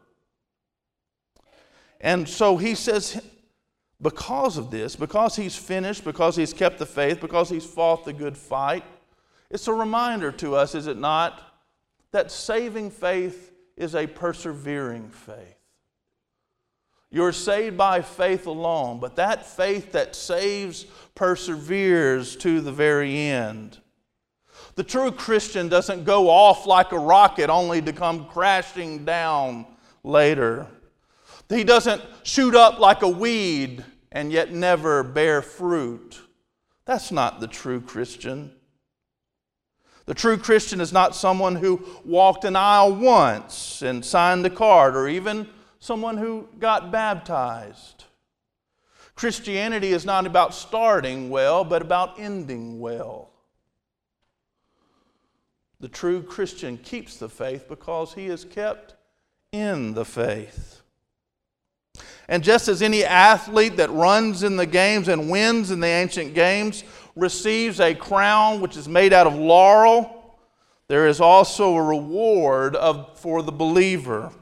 And 2.00 2.28
so 2.28 2.56
he 2.56 2.74
says, 2.74 3.22
because 4.00 4.56
of 4.56 4.70
this, 4.70 4.96
because 4.96 5.36
he's 5.36 5.56
finished, 5.56 6.04
because 6.04 6.36
he's 6.36 6.52
kept 6.52 6.78
the 6.78 6.86
faith, 6.86 7.20
because 7.20 7.48
he's 7.48 7.64
fought 7.64 8.04
the 8.04 8.12
good 8.12 8.36
fight, 8.36 8.84
it's 9.50 9.68
a 9.68 9.72
reminder 9.72 10.32
to 10.32 10.54
us, 10.54 10.74
is 10.74 10.86
it 10.86 10.98
not, 10.98 11.42
that 12.12 12.30
saving 12.30 12.90
faith 12.90 13.52
is 13.76 13.94
a 13.94 14.06
persevering 14.06 15.10
faith. 15.10 15.56
You're 17.10 17.32
saved 17.32 17.76
by 17.76 18.02
faith 18.02 18.46
alone, 18.46 19.00
but 19.00 19.16
that 19.16 19.46
faith 19.46 19.92
that 19.92 20.16
saves 20.16 20.86
perseveres 21.14 22.36
to 22.36 22.60
the 22.60 22.72
very 22.72 23.16
end. 23.16 23.78
The 24.76 24.84
true 24.84 25.10
Christian 25.10 25.68
doesn't 25.68 26.04
go 26.04 26.28
off 26.28 26.66
like 26.66 26.92
a 26.92 26.98
rocket 26.98 27.48
only 27.48 27.80
to 27.82 27.92
come 27.92 28.26
crashing 28.26 29.06
down 29.06 29.66
later. 30.04 30.66
He 31.48 31.64
doesn't 31.64 32.02
shoot 32.24 32.54
up 32.54 32.78
like 32.78 33.02
a 33.02 33.08
weed 33.08 33.84
and 34.12 34.30
yet 34.30 34.52
never 34.52 35.02
bear 35.02 35.40
fruit. 35.40 36.20
That's 36.84 37.10
not 37.10 37.40
the 37.40 37.48
true 37.48 37.80
Christian. 37.80 38.52
The 40.04 40.14
true 40.14 40.36
Christian 40.36 40.80
is 40.80 40.92
not 40.92 41.16
someone 41.16 41.56
who 41.56 41.84
walked 42.04 42.44
an 42.44 42.54
aisle 42.54 42.94
once 42.94 43.82
and 43.82 44.04
signed 44.04 44.46
a 44.46 44.50
card, 44.50 44.94
or 44.94 45.08
even 45.08 45.48
someone 45.80 46.16
who 46.16 46.48
got 46.60 46.92
baptized. 46.92 48.04
Christianity 49.16 49.92
is 49.92 50.04
not 50.04 50.26
about 50.26 50.54
starting 50.54 51.28
well, 51.28 51.64
but 51.64 51.82
about 51.82 52.20
ending 52.20 52.78
well. 52.78 53.30
The 55.80 55.88
true 55.88 56.22
Christian 56.22 56.78
keeps 56.78 57.16
the 57.16 57.28
faith 57.28 57.68
because 57.68 58.14
he 58.14 58.26
is 58.26 58.44
kept 58.44 58.94
in 59.52 59.94
the 59.94 60.04
faith. 60.04 60.82
And 62.28 62.42
just 62.42 62.68
as 62.68 62.82
any 62.82 63.04
athlete 63.04 63.76
that 63.76 63.90
runs 63.90 64.42
in 64.42 64.56
the 64.56 64.66
games 64.66 65.08
and 65.08 65.30
wins 65.30 65.70
in 65.70 65.80
the 65.80 65.86
ancient 65.86 66.34
games 66.34 66.82
receives 67.14 67.80
a 67.80 67.94
crown 67.94 68.60
which 68.60 68.76
is 68.76 68.88
made 68.88 69.12
out 69.12 69.26
of 69.26 69.34
laurel, 69.34 70.38
there 70.88 71.06
is 71.06 71.20
also 71.20 71.76
a 71.76 71.82
reward 71.82 72.74
of, 72.76 73.18
for 73.18 73.42
the 73.42 73.52
believer. 73.52 74.32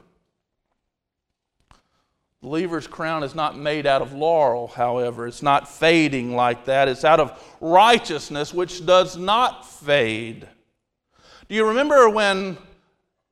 Believer's 2.41 2.85
crown 2.85 3.23
is 3.23 3.33
not 3.33 3.57
made 3.57 3.87
out 3.87 4.03
of 4.03 4.13
laurel, 4.13 4.67
however. 4.67 5.25
It's 5.25 5.41
not 5.41 5.67
fading 5.67 6.35
like 6.35 6.65
that. 6.65 6.87
It's 6.87 7.03
out 7.03 7.19
of 7.19 7.41
righteousness, 7.59 8.53
which 8.53 8.85
does 8.85 9.17
not 9.17 9.67
fade. 9.67 10.47
Do 11.47 11.53
you 11.53 11.67
remember 11.67 12.09
when 12.09 12.57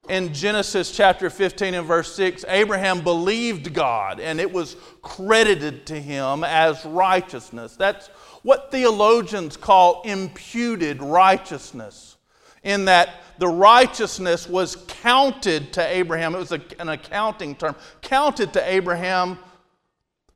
in 0.07 0.33
Genesis 0.35 0.91
chapter 0.95 1.31
15 1.31 1.73
and 1.73 1.87
verse 1.87 2.13
6, 2.13 2.45
Abraham 2.47 3.01
believed 3.01 3.73
God 3.73 4.19
and 4.19 4.39
it 4.39 4.51
was 4.51 4.75
credited 5.01 5.87
to 5.87 5.99
him 5.99 6.43
as 6.43 6.85
righteousness. 6.85 7.75
That's 7.75 8.09
what 8.43 8.69
theologians 8.69 9.57
call 9.57 10.03
imputed 10.03 11.01
righteousness, 11.01 12.17
in 12.61 12.85
that 12.85 13.21
the 13.39 13.47
righteousness 13.47 14.47
was 14.47 14.75
counted 14.87 15.73
to 15.73 15.83
Abraham. 15.83 16.35
It 16.35 16.39
was 16.39 16.51
a, 16.51 16.61
an 16.77 16.89
accounting 16.89 17.55
term, 17.55 17.75
counted 18.01 18.53
to 18.53 18.71
Abraham 18.71 19.39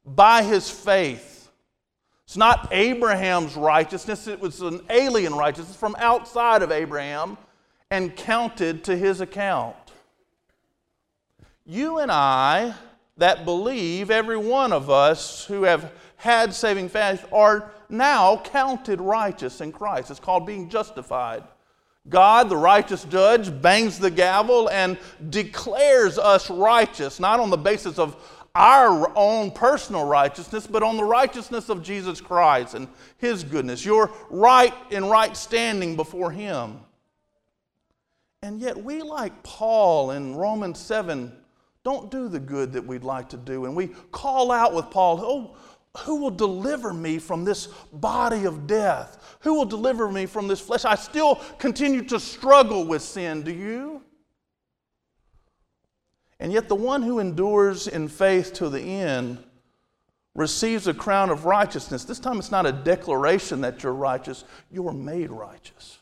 by 0.04 0.42
his 0.42 0.68
faith. 0.68 1.52
It's 2.26 2.38
not 2.38 2.70
Abraham's 2.72 3.56
righteousness, 3.56 4.28
it 4.28 4.40
was 4.40 4.62
an 4.62 4.82
alien 4.90 5.36
righteousness 5.36 5.76
from 5.76 5.96
outside 6.00 6.64
of 6.64 6.72
Abraham 6.72 7.38
and 7.90 8.16
counted 8.16 8.84
to 8.86 8.98
his 8.98 9.22
account. 9.22 9.76
You 11.66 12.00
and 12.00 12.12
I, 12.12 12.74
that 13.18 13.46
believe, 13.46 14.12
every 14.12 14.38
one 14.38 14.72
of 14.72 14.90
us 14.90 15.46
who 15.46 15.64
have 15.64 15.92
had 16.18 16.54
saving 16.54 16.90
faith, 16.90 17.26
are 17.32 17.72
now 17.90 18.38
counted 18.38 19.00
righteous 19.00 19.62
in 19.62 19.72
Christ. 19.72 20.12
It's 20.12 20.20
called 20.20 20.46
being 20.46 20.70
justified. 20.70 21.44
God, 22.10 22.50
the 22.50 22.58
righteous 22.58 23.04
judge, 23.06 23.62
bangs 23.62 24.00
the 24.00 24.12
gavel 24.12 24.70
and 24.70 24.98
declares 25.30 26.18
us 26.18 26.50
righteous, 26.50 27.20
not 27.20 27.40
on 27.40 27.50
the 27.50 27.58
basis 27.58 28.00
of 28.00 28.16
our 28.56 29.12
own 29.16 29.52
personal 29.52 30.06
righteousness, 30.06 30.66
but 30.66 30.84
on 30.84 30.98
the 30.98 31.04
righteousness 31.04 31.70
of 31.70 31.84
Jesus 31.84 32.20
Christ 32.20 32.74
and 32.74 32.88
His 33.18 33.44
goodness. 33.44 33.86
You're 33.86 34.12
right 34.30 34.74
in 34.90 35.06
right 35.06 35.36
standing 35.36 35.96
before 35.96 36.32
Him. 36.32 36.80
And 38.48 38.62
yet, 38.62 38.82
we, 38.82 39.02
like 39.02 39.44
Paul 39.44 40.12
in 40.12 40.34
Romans 40.34 40.80
7, 40.80 41.34
don't 41.84 42.10
do 42.10 42.30
the 42.30 42.40
good 42.40 42.72
that 42.72 42.88
we'd 42.88 43.04
like 43.04 43.28
to 43.30 43.38
do. 43.38 43.66
And 43.66 43.76
we 43.76 43.88
call 44.14 44.54
out 44.54 44.74
with 44.74 44.90
Paul, 44.90 45.20
Oh, 45.22 45.58
who 46.06 46.22
will 46.22 46.32
deliver 46.32 46.94
me 46.94 47.20
from 47.20 47.44
this 47.44 47.68
body 47.92 48.46
of 48.46 48.66
death? 48.66 49.38
Who 49.42 49.56
will 49.56 49.66
deliver 49.66 50.10
me 50.10 50.28
from 50.28 50.48
this 50.48 50.62
flesh? 50.62 50.86
I 50.86 50.96
still 50.96 51.36
continue 51.58 52.02
to 52.04 52.22
struggle 52.22 52.86
with 52.86 53.02
sin. 53.02 53.42
Do 53.42 53.52
you? 53.52 54.02
And 56.40 56.54
yet, 56.54 56.70
the 56.70 56.76
one 56.76 57.02
who 57.02 57.20
endures 57.20 57.90
in 57.90 58.08
faith 58.08 58.54
to 58.54 58.70
the 58.70 58.80
end 58.80 59.44
receives 60.36 60.88
a 60.88 60.94
crown 60.94 61.32
of 61.32 61.44
righteousness. 61.44 62.06
This 62.06 62.20
time, 62.20 62.40
it's 62.40 62.52
not 62.52 62.66
a 62.66 62.72
declaration 62.72 63.60
that 63.60 63.84
you're 63.84 63.92
righteous, 63.92 64.46
you're 64.72 64.94
made 64.94 65.32
righteous. 65.32 65.97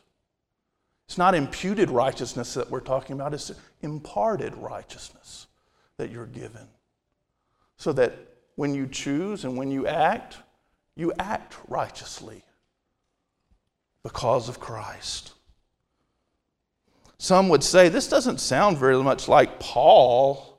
It's 1.06 1.18
not 1.18 1.34
imputed 1.34 1.90
righteousness 1.90 2.54
that 2.54 2.70
we're 2.70 2.80
talking 2.80 3.14
about, 3.14 3.34
it's 3.34 3.52
imparted 3.80 4.54
righteousness 4.56 5.46
that 5.98 6.10
you're 6.10 6.26
given. 6.26 6.68
So 7.76 7.92
that 7.92 8.14
when 8.56 8.74
you 8.74 8.86
choose 8.86 9.44
and 9.44 9.56
when 9.56 9.70
you 9.70 9.86
act, 9.86 10.38
you 10.96 11.12
act 11.18 11.56
righteously 11.68 12.42
because 14.02 14.48
of 14.48 14.58
Christ. 14.58 15.32
Some 17.18 17.48
would 17.48 17.62
say 17.62 17.88
this 17.88 18.08
doesn't 18.08 18.40
sound 18.40 18.78
very 18.78 19.02
much 19.02 19.28
like 19.28 19.60
Paul. 19.60 20.58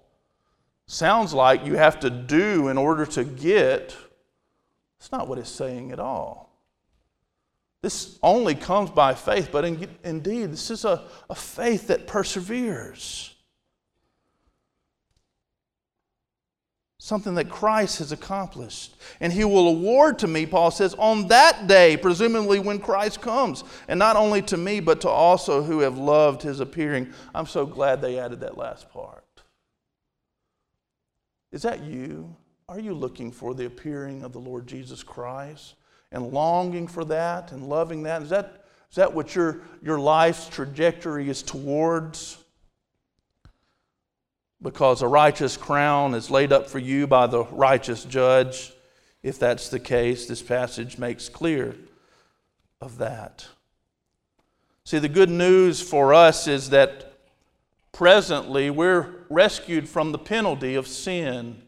Sounds 0.85 1.33
like 1.33 1.65
you 1.65 1.75
have 1.75 1.99
to 2.01 2.09
do 2.09 2.69
in 2.69 2.77
order 2.77 3.05
to 3.05 3.23
get. 3.23 3.95
It's 4.99 5.11
not 5.11 5.27
what 5.27 5.37
it's 5.37 5.49
saying 5.49 5.91
at 5.91 5.99
all. 5.99 6.46
This 7.87 8.19
only 8.21 8.53
comes 8.53 8.89
by 8.89 9.13
faith, 9.13 9.47
but 9.49 9.63
in, 9.63 9.87
indeed, 10.03 10.51
this 10.51 10.69
is 10.71 10.83
a, 10.83 11.05
a 11.29 11.35
faith 11.35 11.87
that 11.87 12.05
perseveres. 12.05 13.33
Something 16.99 17.35
that 17.35 17.49
Christ 17.49 17.99
has 17.99 18.11
accomplished. 18.11 18.97
And 19.21 19.31
he 19.31 19.45
will 19.45 19.69
award 19.69 20.19
to 20.19 20.27
me, 20.27 20.45
Paul 20.45 20.69
says, 20.69 20.95
on 20.95 21.29
that 21.29 21.67
day, 21.67 21.95
presumably 21.95 22.59
when 22.59 22.79
Christ 22.79 23.21
comes. 23.21 23.63
And 23.87 23.97
not 23.97 24.17
only 24.17 24.41
to 24.41 24.57
me, 24.57 24.81
but 24.81 24.99
to 24.99 25.09
also 25.09 25.63
who 25.63 25.79
have 25.79 25.97
loved 25.97 26.41
his 26.41 26.59
appearing. 26.59 27.13
I'm 27.33 27.47
so 27.47 27.65
glad 27.65 28.01
they 28.01 28.19
added 28.19 28.41
that 28.41 28.57
last 28.57 28.91
part. 28.91 29.23
Is 31.53 31.61
that 31.61 31.85
you? 31.85 32.35
Are 32.67 32.81
you 32.81 32.93
looking 32.93 33.31
for 33.31 33.53
the 33.53 33.65
appearing 33.65 34.23
of 34.23 34.33
the 34.33 34.39
Lord 34.39 34.67
Jesus 34.67 35.03
Christ? 35.03 35.75
And 36.11 36.31
longing 36.31 36.87
for 36.87 37.05
that 37.05 37.51
and 37.51 37.67
loving 37.67 38.03
that? 38.03 38.21
Is 38.21 38.29
that, 38.29 38.65
is 38.89 38.95
that 38.95 39.13
what 39.13 39.35
your, 39.35 39.61
your 39.81 39.99
life's 39.99 40.47
trajectory 40.47 41.29
is 41.29 41.43
towards? 41.43 42.37
Because 44.61 45.01
a 45.01 45.07
righteous 45.07 45.57
crown 45.57 46.13
is 46.13 46.31
laid 46.31 46.51
up 46.51 46.67
for 46.67 46.79
you 46.79 47.07
by 47.07 47.27
the 47.27 47.43
righteous 47.45 48.03
judge. 48.03 48.73
If 49.21 49.37
that's 49.39 49.69
the 49.69 49.79
case, 49.79 50.27
this 50.27 50.41
passage 50.41 50.97
makes 50.97 51.29
clear 51.29 51.75
of 52.81 52.97
that. 52.97 53.45
See, 54.83 54.99
the 54.99 55.09
good 55.09 55.29
news 55.29 55.81
for 55.81 56.13
us 56.13 56.47
is 56.47 56.69
that 56.69 57.13
presently 57.91 58.69
we're 58.69 59.25
rescued 59.29 59.89
from 59.89 60.11
the 60.11 60.17
penalty 60.17 60.75
of 60.75 60.87
sin. 60.87 61.61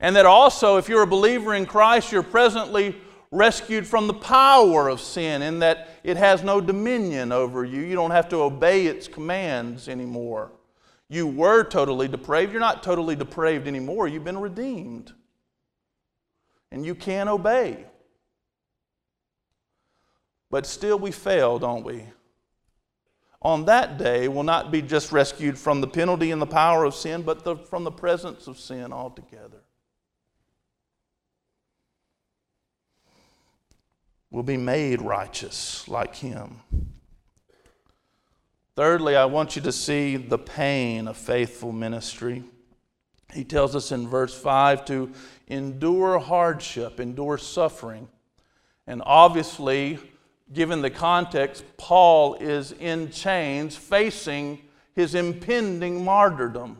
And 0.00 0.14
that 0.16 0.26
also, 0.26 0.76
if 0.76 0.88
you're 0.88 1.02
a 1.02 1.06
believer 1.06 1.54
in 1.54 1.66
Christ, 1.66 2.12
you're 2.12 2.22
presently 2.22 2.96
rescued 3.30 3.86
from 3.86 4.06
the 4.06 4.14
power 4.14 4.88
of 4.88 5.00
sin 5.00 5.42
in 5.42 5.58
that 5.58 5.90
it 6.02 6.16
has 6.16 6.42
no 6.42 6.60
dominion 6.60 7.32
over 7.32 7.64
you. 7.64 7.82
You 7.82 7.94
don't 7.94 8.12
have 8.12 8.28
to 8.30 8.36
obey 8.36 8.86
its 8.86 9.08
commands 9.08 9.88
anymore. 9.88 10.52
You 11.08 11.26
were 11.26 11.64
totally 11.64 12.08
depraved. 12.08 12.52
You're 12.52 12.60
not 12.60 12.82
totally 12.82 13.16
depraved 13.16 13.66
anymore. 13.66 14.08
You've 14.08 14.24
been 14.24 14.38
redeemed. 14.40 15.12
And 16.70 16.84
you 16.84 16.94
can 16.94 17.28
obey. 17.28 17.84
But 20.50 20.66
still, 20.66 20.98
we 20.98 21.10
fail, 21.10 21.58
don't 21.58 21.84
we? 21.84 22.04
On 23.40 23.66
that 23.66 23.98
day, 23.98 24.28
we'll 24.28 24.42
not 24.42 24.70
be 24.70 24.82
just 24.82 25.12
rescued 25.12 25.58
from 25.58 25.80
the 25.80 25.86
penalty 25.86 26.30
and 26.30 26.42
the 26.42 26.46
power 26.46 26.84
of 26.84 26.94
sin, 26.94 27.22
but 27.22 27.44
the, 27.44 27.56
from 27.56 27.84
the 27.84 27.90
presence 27.90 28.46
of 28.46 28.58
sin 28.58 28.92
altogether. 28.92 29.62
We'll 34.30 34.42
be 34.42 34.56
made 34.56 35.00
righteous 35.00 35.88
like 35.88 36.16
Him. 36.16 36.60
Thirdly, 38.76 39.16
I 39.16 39.24
want 39.24 39.56
you 39.56 39.62
to 39.62 39.72
see 39.72 40.16
the 40.16 40.38
pain 40.38 41.08
of 41.08 41.16
faithful 41.16 41.72
ministry. 41.72 42.44
He 43.32 43.44
tells 43.44 43.74
us 43.74 43.90
in 43.90 44.08
verse 44.08 44.38
5 44.38 44.84
to 44.86 45.12
endure 45.48 46.18
hardship, 46.18 47.00
endure 47.00 47.38
suffering. 47.38 48.08
And 48.86 49.02
obviously, 49.04 49.98
given 50.52 50.80
the 50.80 50.90
context, 50.90 51.64
Paul 51.76 52.34
is 52.34 52.72
in 52.72 53.10
chains 53.10 53.76
facing 53.76 54.60
his 54.94 55.14
impending 55.14 56.04
martyrdom. 56.04 56.78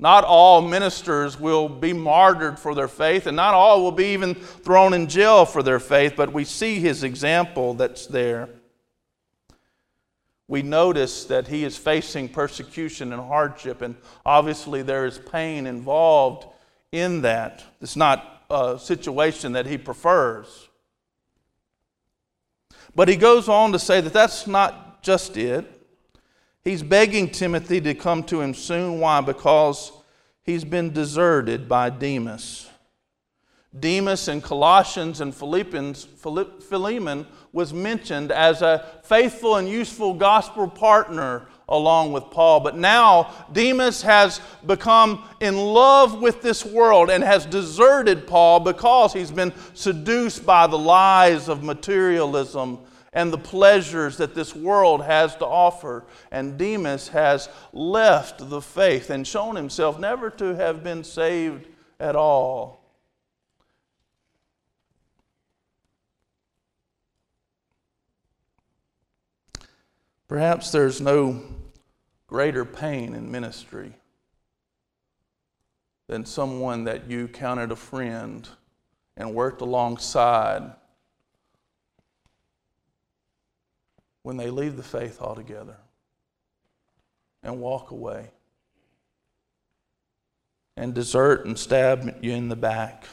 Not 0.00 0.24
all 0.24 0.60
ministers 0.60 1.40
will 1.40 1.68
be 1.68 1.92
martyred 1.92 2.58
for 2.58 2.74
their 2.74 2.86
faith, 2.86 3.26
and 3.26 3.36
not 3.36 3.54
all 3.54 3.82
will 3.82 3.92
be 3.92 4.12
even 4.12 4.34
thrown 4.34 4.94
in 4.94 5.08
jail 5.08 5.44
for 5.44 5.62
their 5.62 5.80
faith, 5.80 6.14
but 6.16 6.32
we 6.32 6.44
see 6.44 6.78
his 6.78 7.02
example 7.02 7.74
that's 7.74 8.06
there. 8.06 8.48
We 10.46 10.62
notice 10.62 11.24
that 11.24 11.48
he 11.48 11.64
is 11.64 11.76
facing 11.76 12.28
persecution 12.28 13.12
and 13.12 13.20
hardship, 13.20 13.82
and 13.82 13.96
obviously 14.24 14.82
there 14.82 15.04
is 15.04 15.18
pain 15.18 15.66
involved 15.66 16.46
in 16.92 17.22
that. 17.22 17.64
It's 17.80 17.96
not 17.96 18.44
a 18.48 18.78
situation 18.78 19.52
that 19.52 19.66
he 19.66 19.76
prefers. 19.76 20.68
But 22.94 23.08
he 23.08 23.16
goes 23.16 23.48
on 23.48 23.72
to 23.72 23.78
say 23.78 24.00
that 24.00 24.12
that's 24.12 24.46
not 24.46 25.02
just 25.02 25.36
it. 25.36 25.77
He's 26.64 26.82
begging 26.82 27.30
Timothy 27.30 27.80
to 27.80 27.94
come 27.94 28.22
to 28.24 28.40
him 28.40 28.54
soon. 28.54 29.00
Why? 29.00 29.20
Because 29.20 29.92
he's 30.42 30.64
been 30.64 30.92
deserted 30.92 31.68
by 31.68 31.90
Demas. 31.90 32.68
Demas 33.78 34.28
in 34.28 34.40
Colossians 34.40 35.20
and 35.20 35.34
Philippians, 35.34 36.04
Philemon 36.04 37.26
was 37.52 37.72
mentioned 37.72 38.32
as 38.32 38.62
a 38.62 38.84
faithful 39.04 39.56
and 39.56 39.68
useful 39.68 40.14
gospel 40.14 40.68
partner 40.68 41.46
along 41.68 42.12
with 42.12 42.24
Paul. 42.30 42.60
But 42.60 42.76
now 42.76 43.30
Demas 43.52 44.00
has 44.02 44.40
become 44.66 45.24
in 45.40 45.56
love 45.56 46.20
with 46.20 46.40
this 46.40 46.64
world 46.64 47.10
and 47.10 47.22
has 47.22 47.44
deserted 47.44 48.26
Paul 48.26 48.60
because 48.60 49.12
he's 49.12 49.30
been 49.30 49.52
seduced 49.74 50.46
by 50.46 50.66
the 50.66 50.78
lies 50.78 51.48
of 51.48 51.62
materialism 51.62 52.78
and 53.12 53.32
the 53.32 53.38
pleasures 53.38 54.16
that 54.18 54.34
this 54.34 54.54
world 54.54 55.02
has 55.04 55.34
to 55.36 55.46
offer. 55.46 56.04
And 56.30 56.58
Demas 56.58 57.08
has 57.08 57.48
left 57.72 58.50
the 58.50 58.60
faith 58.60 59.10
and 59.10 59.26
shown 59.26 59.56
himself 59.56 59.98
never 59.98 60.30
to 60.30 60.54
have 60.54 60.84
been 60.84 61.04
saved 61.04 61.66
at 61.98 62.16
all. 62.16 62.78
Perhaps 70.28 70.72
there's 70.72 71.00
no 71.00 71.42
greater 72.26 72.66
pain 72.66 73.14
in 73.14 73.30
ministry 73.30 73.94
than 76.06 76.26
someone 76.26 76.84
that 76.84 77.10
you 77.10 77.28
counted 77.28 77.72
a 77.72 77.76
friend 77.76 78.46
and 79.16 79.34
worked 79.34 79.62
alongside 79.62 80.74
when 84.22 84.36
they 84.36 84.50
leave 84.50 84.76
the 84.76 84.82
faith 84.82 85.20
altogether 85.20 85.76
and 87.42 87.60
walk 87.60 87.90
away 87.90 88.30
and 90.76 90.94
desert 90.94 91.44
and 91.44 91.58
stab 91.58 92.18
you 92.22 92.32
in 92.32 92.48
the 92.48 92.56
back 92.56 93.04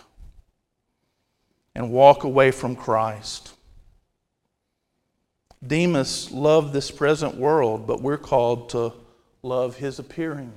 and 1.73 1.91
walk 1.91 2.23
away 2.23 2.51
from 2.51 2.75
Christ. 2.75 3.53
Demas 5.65 6.31
loved 6.31 6.73
this 6.73 6.91
present 6.91 7.35
world, 7.35 7.87
but 7.87 8.01
we're 8.01 8.17
called 8.17 8.69
to 8.69 8.93
love 9.41 9.77
his 9.77 9.99
appearing, 9.99 10.53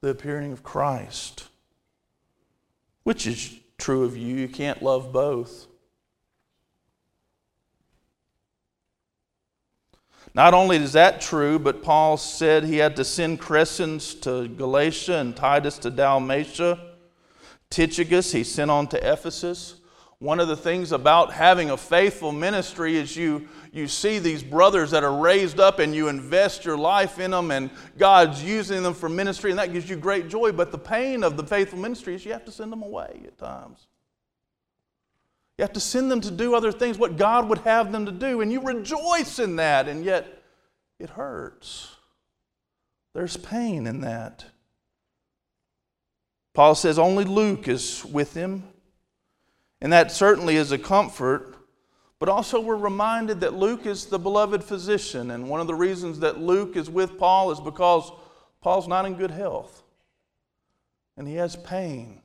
the 0.00 0.08
appearing 0.08 0.52
of 0.52 0.62
Christ, 0.62 1.48
which 3.02 3.26
is 3.26 3.58
true 3.76 4.04
of 4.04 4.16
you. 4.16 4.36
You 4.36 4.48
can't 4.48 4.82
love 4.82 5.12
both. 5.12 5.67
Not 10.38 10.54
only 10.54 10.76
is 10.76 10.92
that 10.92 11.20
true, 11.20 11.58
but 11.58 11.82
Paul 11.82 12.16
said 12.16 12.62
he 12.62 12.76
had 12.76 12.94
to 12.94 13.04
send 13.04 13.40
Crescens 13.40 14.22
to 14.22 14.46
Galatia 14.46 15.16
and 15.16 15.34
Titus 15.34 15.78
to 15.78 15.90
Dalmatia. 15.90 16.78
Tychicus 17.70 18.30
he 18.30 18.44
sent 18.44 18.70
on 18.70 18.86
to 18.86 19.12
Ephesus. 19.12 19.80
One 20.20 20.38
of 20.38 20.46
the 20.46 20.56
things 20.56 20.92
about 20.92 21.32
having 21.32 21.70
a 21.70 21.76
faithful 21.76 22.30
ministry 22.30 22.96
is 22.96 23.16
you, 23.16 23.48
you 23.72 23.88
see 23.88 24.20
these 24.20 24.44
brothers 24.44 24.92
that 24.92 25.02
are 25.02 25.16
raised 25.16 25.58
up 25.58 25.80
and 25.80 25.92
you 25.92 26.06
invest 26.06 26.64
your 26.64 26.78
life 26.78 27.18
in 27.18 27.32
them, 27.32 27.50
and 27.50 27.68
God's 27.96 28.40
using 28.40 28.84
them 28.84 28.94
for 28.94 29.08
ministry, 29.08 29.50
and 29.50 29.58
that 29.58 29.72
gives 29.72 29.90
you 29.90 29.96
great 29.96 30.28
joy. 30.28 30.52
But 30.52 30.70
the 30.70 30.78
pain 30.78 31.24
of 31.24 31.36
the 31.36 31.42
faithful 31.42 31.80
ministry 31.80 32.14
is 32.14 32.24
you 32.24 32.30
have 32.30 32.44
to 32.44 32.52
send 32.52 32.70
them 32.70 32.84
away 32.84 33.22
at 33.26 33.36
times. 33.38 33.88
You 35.58 35.62
have 35.62 35.72
to 35.72 35.80
send 35.80 36.10
them 36.10 36.20
to 36.22 36.30
do 36.30 36.54
other 36.54 36.72
things, 36.72 36.96
what 36.96 37.16
God 37.16 37.48
would 37.48 37.58
have 37.58 37.92
them 37.92 38.06
to 38.06 38.12
do, 38.12 38.40
and 38.40 38.50
you 38.50 38.60
rejoice 38.60 39.38
in 39.38 39.56
that, 39.56 39.88
and 39.88 40.04
yet 40.04 40.42
it 40.98 41.10
hurts. 41.10 41.96
There's 43.12 43.36
pain 43.36 43.86
in 43.86 44.00
that. 44.02 44.44
Paul 46.54 46.74
says 46.74 46.98
only 46.98 47.24
Luke 47.24 47.68
is 47.68 48.04
with 48.04 48.34
him. 48.34 48.64
And 49.80 49.92
that 49.92 50.10
certainly 50.10 50.56
is 50.56 50.72
a 50.72 50.78
comfort. 50.78 51.54
But 52.18 52.28
also, 52.28 52.60
we're 52.60 52.76
reminded 52.76 53.40
that 53.40 53.54
Luke 53.54 53.86
is 53.86 54.06
the 54.06 54.18
beloved 54.18 54.64
physician. 54.64 55.30
And 55.30 55.48
one 55.48 55.60
of 55.60 55.68
the 55.68 55.74
reasons 55.74 56.18
that 56.20 56.40
Luke 56.40 56.76
is 56.76 56.90
with 56.90 57.16
Paul 57.16 57.52
is 57.52 57.60
because 57.60 58.10
Paul's 58.60 58.88
not 58.88 59.06
in 59.06 59.14
good 59.14 59.30
health 59.30 59.82
and 61.16 61.28
he 61.28 61.34
has 61.34 61.56
pain. 61.56 62.20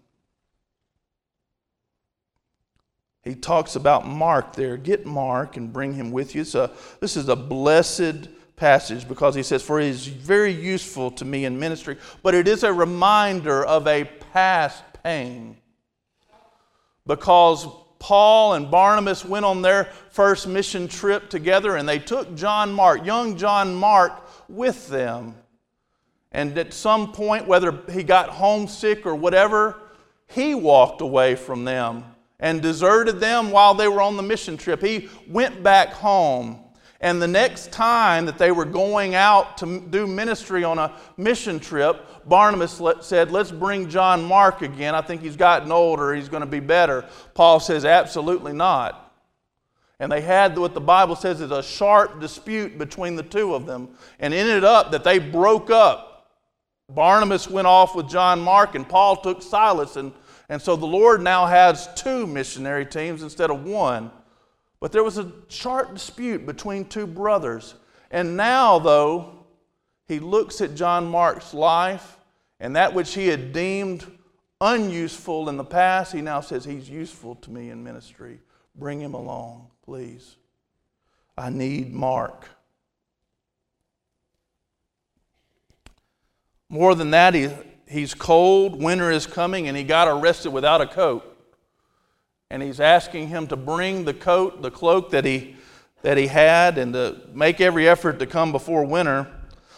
He 3.23 3.35
talks 3.35 3.75
about 3.75 4.05
Mark 4.05 4.53
there. 4.53 4.75
Get 4.75 5.05
Mark 5.05 5.55
and 5.55 5.71
bring 5.71 5.93
him 5.93 6.11
with 6.11 6.35
you. 6.35 6.43
So, 6.43 6.71
this 6.99 7.15
is 7.15 7.29
a 7.29 7.35
blessed 7.35 8.27
passage 8.57 9.07
because 9.07 9.33
he 9.33 9.43
says, 9.43 9.63
For 9.63 9.79
he 9.79 9.87
is 9.87 10.07
very 10.07 10.51
useful 10.51 11.09
to 11.11 11.25
me 11.25 11.45
in 11.45 11.57
ministry, 11.57 11.97
but 12.21 12.35
it 12.35 12.47
is 12.47 12.63
a 12.63 12.73
reminder 12.73 13.65
of 13.65 13.87
a 13.87 14.03
past 14.33 14.83
pain 15.03 15.57
because 17.07 17.65
Paul 17.99 18.53
and 18.53 18.69
Barnabas 18.69 19.23
went 19.23 19.45
on 19.45 19.61
their 19.61 19.85
first 20.11 20.45
mission 20.45 20.89
trip 20.89 21.29
together 21.29 21.77
and 21.77 21.87
they 21.87 21.99
took 21.99 22.35
John 22.35 22.73
Mark, 22.73 23.05
young 23.05 23.37
John 23.37 23.73
Mark, 23.73 24.21
with 24.49 24.89
them. 24.89 25.35
And 26.33 26.57
at 26.57 26.73
some 26.73 27.13
point, 27.13 27.47
whether 27.47 27.79
he 27.91 28.03
got 28.03 28.29
homesick 28.29 29.05
or 29.05 29.15
whatever, 29.15 29.79
he 30.27 30.55
walked 30.55 30.99
away 30.99 31.35
from 31.35 31.63
them 31.63 32.03
and 32.43 32.61
deserted 32.61 33.21
them 33.21 33.51
while 33.51 33.73
they 33.73 33.87
were 33.87 34.01
on 34.01 34.17
the 34.17 34.21
mission 34.21 34.57
trip. 34.57 34.81
He 34.81 35.09
went 35.29 35.63
back 35.63 35.93
home. 35.93 36.59
And 36.99 37.21
the 37.21 37.27
next 37.27 37.71
time 37.71 38.25
that 38.25 38.37
they 38.37 38.51
were 38.51 38.65
going 38.65 39.15
out 39.15 39.57
to 39.59 39.79
do 39.79 40.05
ministry 40.05 40.65
on 40.65 40.77
a 40.77 40.93
mission 41.15 41.57
trip, 41.57 42.27
Barnabas 42.27 42.81
said, 43.01 43.31
Let's 43.31 43.51
bring 43.51 43.89
John 43.89 44.23
Mark 44.23 44.61
again. 44.61 44.93
I 44.93 45.01
think 45.01 45.21
he's 45.21 45.37
gotten 45.37 45.71
older. 45.71 46.13
He's 46.13 46.27
going 46.27 46.41
to 46.41 46.47
be 46.47 46.59
better. 46.59 47.05
Paul 47.33 47.61
says, 47.61 47.85
Absolutely 47.85 48.53
not. 48.53 49.13
And 49.99 50.11
they 50.11 50.21
had 50.21 50.57
what 50.57 50.73
the 50.73 50.81
Bible 50.81 51.15
says 51.15 51.39
is 51.39 51.51
a 51.51 51.63
sharp 51.63 52.19
dispute 52.19 52.77
between 52.77 53.15
the 53.15 53.23
two 53.23 53.53
of 53.53 53.65
them, 53.65 53.89
and 54.19 54.33
ended 54.33 54.65
up 54.65 54.91
that 54.91 55.05
they 55.05 55.17
broke 55.17 55.69
up. 55.69 56.29
Barnabas 56.89 57.49
went 57.49 57.67
off 57.67 57.95
with 57.95 58.09
John 58.09 58.41
Mark, 58.41 58.75
and 58.75 58.87
Paul 58.87 59.17
took 59.17 59.41
Silas. 59.41 59.95
And, 59.95 60.11
and 60.49 60.61
so 60.61 60.75
the 60.75 60.85
Lord 60.85 61.21
now 61.21 61.45
has 61.45 61.89
two 61.95 62.27
missionary 62.27 62.85
teams 62.85 63.23
instead 63.23 63.49
of 63.49 63.63
one. 63.63 64.11
But 64.79 64.91
there 64.91 65.03
was 65.03 65.17
a 65.17 65.31
sharp 65.47 65.93
dispute 65.93 66.45
between 66.45 66.85
two 66.85 67.07
brothers. 67.07 67.75
And 68.11 68.35
now, 68.35 68.79
though, 68.79 69.45
he 70.07 70.19
looks 70.19 70.59
at 70.59 70.75
John 70.75 71.07
Mark's 71.07 71.53
life 71.53 72.17
and 72.59 72.75
that 72.75 72.93
which 72.93 73.13
he 73.13 73.27
had 73.27 73.51
deemed 73.53 74.05
unuseful 74.61 75.49
in 75.49 75.57
the 75.57 75.63
past, 75.63 76.13
he 76.13 76.21
now 76.21 76.39
says, 76.39 76.63
He's 76.63 76.89
useful 76.89 77.35
to 77.35 77.51
me 77.51 77.69
in 77.69 77.83
ministry. 77.83 78.39
Bring 78.75 79.01
him 79.01 79.13
along, 79.13 79.67
please. 79.83 80.37
I 81.37 81.49
need 81.49 81.93
Mark. 81.93 82.47
More 86.69 86.95
than 86.95 87.11
that, 87.11 87.33
he, 87.33 87.49
he's 87.93 88.13
cold, 88.13 88.81
winter 88.81 89.11
is 89.11 89.25
coming, 89.25 89.67
and 89.67 89.77
he 89.77 89.83
got 89.83 90.07
arrested 90.07 90.51
without 90.51 90.81
a 90.81 90.87
coat 90.87 91.29
and 92.53 92.61
he's 92.61 92.79
asking 92.79 93.29
him 93.29 93.47
to 93.47 93.55
bring 93.55 94.05
the 94.05 94.13
coat, 94.13 94.61
the 94.61 94.69
cloak 94.69 95.09
that 95.09 95.25
he 95.25 95.55
that 96.03 96.17
he 96.17 96.27
had 96.27 96.77
and 96.77 96.93
to 96.93 97.19
make 97.33 97.59
every 97.59 97.87
effort 97.87 98.19
to 98.19 98.27
come 98.27 98.51
before 98.51 98.85
winter. 98.85 99.25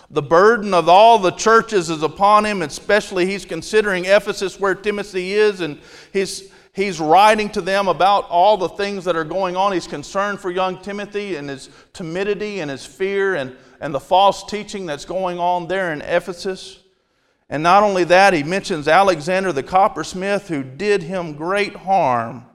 The 0.10 0.21
burden 0.21 0.73
of 0.73 0.89
all 0.89 1.19
the 1.19 1.32
churches 1.32 1.89
is 1.89 2.04
upon 2.04 2.45
him, 2.45 2.62
especially 2.62 3.28
he's 3.28 3.45
considering 3.45 4.06
Ephesus 4.06 4.60
where 4.60 4.75
Timothy 4.75 5.34
is, 5.34 5.62
and 5.62 5.80
he's, 6.12 6.51
he's 6.73 6.99
writing 6.99 7.49
to 7.51 7.62
them 7.62 7.88
about 7.88 8.28
all 8.30 8.58
the 8.58 8.69
things 8.69 9.06
that 9.06 9.15
are 9.15 9.23
going 9.23 9.56
on. 9.56 9.71
He's 9.71 9.88
concerned 9.88 10.39
for 10.39 10.51
young 10.51 10.82
Timothy 10.82 11.36
and 11.36 11.47
his 11.47 11.69
timidity 11.93 12.60
and 12.60 12.69
his 12.69 12.86
fear 12.86 13.36
and, 13.36 13.56
and 13.80 13.93
the 13.93 13.99
false 13.99 14.43
teaching 14.45 14.88
that's 14.88 15.06
going 15.06 15.38
on 15.38 15.67
there 15.67 15.93
in 15.93 16.01
Ephesus. 16.01 16.80
And 17.49 17.62
not 17.62 17.84
only 17.84 18.03
that, 18.05 18.34
he 18.34 18.43
mentions 18.43 18.88
Alexander 18.88 19.51
the 19.51 19.63
coppersmith 19.63 20.47
who 20.47 20.63
did 20.63 21.03
him 21.03 21.34
great 21.34 21.75
harm. 21.75 22.45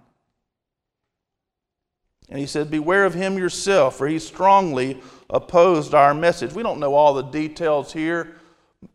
And 2.29 2.39
he 2.39 2.47
said, 2.47 2.71
Beware 2.71 3.05
of 3.05 3.15
him 3.15 3.39
yourself, 3.39 3.97
for 3.97 4.09
he 4.09 4.19
strongly 4.19 5.01
opposed 5.29 5.95
our 5.95 6.15
message. 6.15 6.53
We 6.53 6.63
don't 6.63 6.81
know 6.81 6.95
all 6.95 7.15
the 7.15 7.23
details 7.23 7.93
here. 7.93 8.37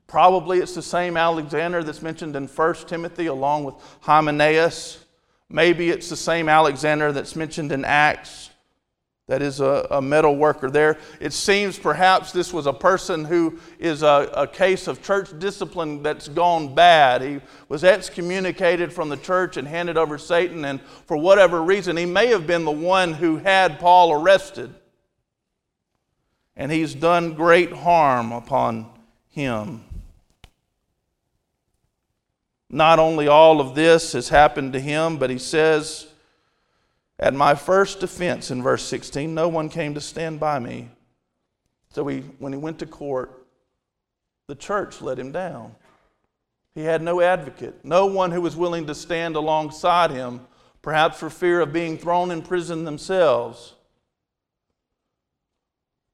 Probably 0.07 0.59
it's 0.59 0.75
the 0.75 0.81
same 0.81 1.15
Alexander 1.15 1.83
that's 1.83 2.01
mentioned 2.01 2.35
in 2.35 2.47
1 2.47 2.73
Timothy 2.87 3.27
along 3.27 3.63
with 3.63 3.75
Hymenaeus. 4.01 5.05
Maybe 5.49 5.89
it's 5.89 6.09
the 6.09 6.17
same 6.17 6.49
Alexander 6.49 7.11
that's 7.11 7.35
mentioned 7.35 7.71
in 7.71 7.85
Acts 7.85 8.49
that 9.27 9.41
is 9.41 9.59
a, 9.59 9.87
a, 9.89 10.01
metal 10.01 10.35
worker 10.35 10.69
there. 10.69 10.99
It 11.19 11.33
seems 11.33 11.79
perhaps 11.79 12.31
this 12.31 12.53
was 12.53 12.67
a 12.67 12.73
person 12.73 13.25
who 13.25 13.59
is 13.79 14.03
a, 14.03 14.29
a, 14.35 14.47
case 14.47 14.87
of 14.87 15.01
church 15.01 15.37
discipline 15.39 16.03
that's 16.03 16.27
gone 16.27 16.75
bad. 16.75 17.23
He 17.23 17.41
was 17.67 17.83
excommunicated 17.83 18.93
from 18.93 19.09
the 19.09 19.17
church 19.17 19.57
and 19.57 19.67
handed 19.67 19.97
over 19.97 20.19
Satan, 20.19 20.63
and 20.63 20.79
for 21.07 21.17
whatever 21.17 21.63
reason, 21.63 21.97
he 21.97 22.05
may 22.05 22.27
have 22.27 22.45
been 22.45 22.65
the 22.65 22.71
one 22.71 23.13
who 23.13 23.37
had 23.37 23.79
Paul 23.79 24.11
arrested. 24.11 24.73
And 26.55 26.71
he's 26.71 26.93
done 26.93 27.33
great 27.33 27.73
harm 27.73 28.31
upon 28.31 28.87
him. 29.29 29.83
Not 32.69 32.99
only 32.99 33.27
all 33.27 33.59
of 33.59 33.73
this 33.73 34.11
has 34.13 34.29
happened 34.29 34.73
to 34.73 34.79
him, 34.79 35.17
but 35.17 35.31
he 35.31 35.39
says, 35.39 36.07
at 37.19 37.33
my 37.33 37.55
first 37.55 37.99
defense 37.99 38.51
in 38.51 38.61
verse 38.61 38.83
16, 38.83 39.33
no 39.33 39.47
one 39.47 39.69
came 39.69 39.93
to 39.93 40.01
stand 40.01 40.39
by 40.39 40.59
me. 40.59 40.89
So 41.89 42.05
he, 42.07 42.19
when 42.39 42.51
he 42.51 42.59
went 42.59 42.79
to 42.79 42.85
court, 42.85 43.45
the 44.47 44.55
church 44.55 45.01
let 45.01 45.17
him 45.17 45.31
down. 45.31 45.75
He 46.73 46.81
had 46.81 47.01
no 47.01 47.21
advocate, 47.21 47.85
no 47.85 48.05
one 48.05 48.31
who 48.31 48.41
was 48.41 48.57
willing 48.57 48.85
to 48.87 48.95
stand 48.95 49.37
alongside 49.37 50.11
him, 50.11 50.41
perhaps 50.81 51.19
for 51.19 51.29
fear 51.29 51.61
of 51.61 51.71
being 51.71 51.97
thrown 51.97 52.31
in 52.31 52.41
prison 52.41 52.83
themselves. 52.83 53.75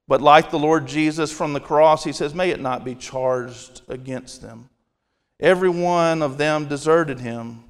But 0.08 0.22
like 0.22 0.52
the 0.52 0.60
Lord 0.60 0.88
Jesus 0.88 1.32
from 1.32 1.54
the 1.54 1.60
cross, 1.60 2.04
he 2.04 2.12
says, 2.12 2.36
May 2.36 2.52
it 2.52 2.60
not 2.60 2.86
be 2.86 2.94
charged 2.94 3.82
against 3.88 4.42
them. 4.42 4.70
Every 5.40 5.70
one 5.70 6.22
of 6.22 6.38
them 6.38 6.68
deserted 6.68 7.20
him. 7.20 7.64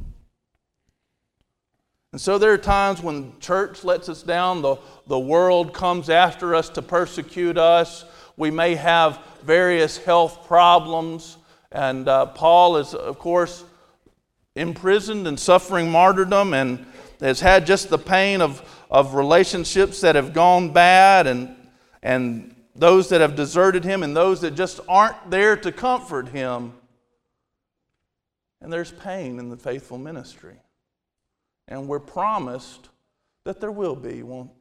And 2.11 2.19
so 2.19 2.37
there 2.37 2.51
are 2.51 2.57
times 2.57 3.01
when 3.01 3.39
church 3.39 3.85
lets 3.85 4.09
us 4.09 4.21
down, 4.21 4.61
the, 4.61 4.75
the 5.07 5.19
world 5.19 5.73
comes 5.73 6.09
after 6.09 6.53
us 6.53 6.67
to 6.71 6.81
persecute 6.81 7.57
us. 7.57 8.03
We 8.35 8.51
may 8.51 8.75
have 8.75 9.19
various 9.43 9.97
health 9.97 10.45
problems. 10.45 11.37
And 11.71 12.09
uh, 12.09 12.25
Paul 12.27 12.77
is, 12.77 12.93
of 12.93 13.17
course, 13.17 13.63
imprisoned 14.57 15.25
and 15.25 15.39
suffering 15.39 15.89
martyrdom 15.89 16.53
and 16.53 16.85
has 17.21 17.39
had 17.39 17.65
just 17.65 17.89
the 17.89 17.97
pain 17.97 18.41
of, 18.41 18.61
of 18.89 19.13
relationships 19.13 20.01
that 20.01 20.15
have 20.15 20.33
gone 20.33 20.73
bad 20.73 21.27
and, 21.27 21.55
and 22.03 22.53
those 22.75 23.07
that 23.09 23.21
have 23.21 23.37
deserted 23.37 23.85
him 23.85 24.03
and 24.03 24.13
those 24.13 24.41
that 24.41 24.55
just 24.55 24.81
aren't 24.89 25.29
there 25.29 25.55
to 25.55 25.71
comfort 25.71 26.27
him. 26.27 26.73
And 28.59 28.71
there's 28.71 28.91
pain 28.91 29.39
in 29.39 29.49
the 29.49 29.55
faithful 29.55 29.97
ministry. 29.97 30.57
And 31.67 31.87
we're 31.87 31.99
promised 31.99 32.89
that 33.43 33.59
there 33.59 33.71
will 33.71 33.95
be. 33.95 34.23
Won't 34.23 34.51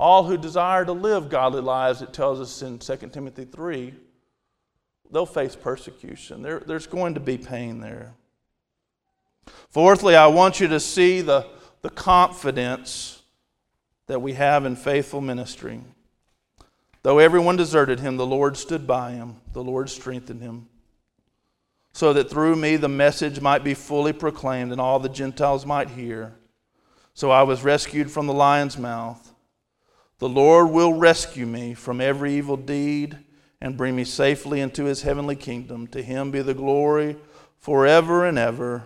all 0.00 0.24
who 0.24 0.38
desire 0.38 0.86
to 0.86 0.92
live 0.92 1.28
godly 1.28 1.60
lives, 1.60 2.00
it 2.00 2.14
tells 2.14 2.40
us 2.40 2.62
in 2.62 2.78
2 2.78 3.10
Timothy 3.12 3.44
3, 3.44 3.92
they'll 5.12 5.26
face 5.26 5.54
persecution. 5.54 6.40
There, 6.40 6.60
there's 6.60 6.86
going 6.86 7.12
to 7.14 7.20
be 7.20 7.36
pain 7.36 7.80
there. 7.80 8.14
Fourthly, 9.68 10.16
I 10.16 10.28
want 10.28 10.58
you 10.58 10.68
to 10.68 10.80
see 10.80 11.20
the, 11.20 11.46
the 11.82 11.90
confidence 11.90 13.22
that 14.06 14.22
we 14.22 14.32
have 14.32 14.64
in 14.64 14.74
faithful 14.74 15.20
ministry. 15.20 15.82
Though 17.02 17.18
everyone 17.18 17.56
deserted 17.56 18.00
him, 18.00 18.16
the 18.16 18.26
Lord 18.26 18.56
stood 18.56 18.86
by 18.86 19.12
him, 19.12 19.36
the 19.52 19.62
Lord 19.62 19.90
strengthened 19.90 20.40
him 20.40 20.69
so 21.92 22.12
that 22.12 22.30
through 22.30 22.56
me 22.56 22.76
the 22.76 22.88
message 22.88 23.40
might 23.40 23.64
be 23.64 23.74
fully 23.74 24.12
proclaimed 24.12 24.72
and 24.72 24.80
all 24.80 24.98
the 24.98 25.08
Gentiles 25.08 25.66
might 25.66 25.90
hear. 25.90 26.34
So 27.14 27.30
I 27.30 27.42
was 27.42 27.64
rescued 27.64 28.10
from 28.10 28.26
the 28.26 28.32
lion's 28.32 28.78
mouth. 28.78 29.34
The 30.18 30.28
Lord 30.28 30.70
will 30.70 30.92
rescue 30.92 31.46
me 31.46 31.74
from 31.74 32.00
every 32.00 32.34
evil 32.34 32.56
deed 32.56 33.18
and 33.60 33.76
bring 33.76 33.96
me 33.96 34.04
safely 34.04 34.60
into 34.60 34.84
his 34.84 35.02
heavenly 35.02 35.36
kingdom. 35.36 35.86
To 35.88 36.02
him 36.02 36.30
be 36.30 36.42
the 36.42 36.54
glory 36.54 37.16
forever 37.58 38.24
and 38.24 38.38
ever. 38.38 38.84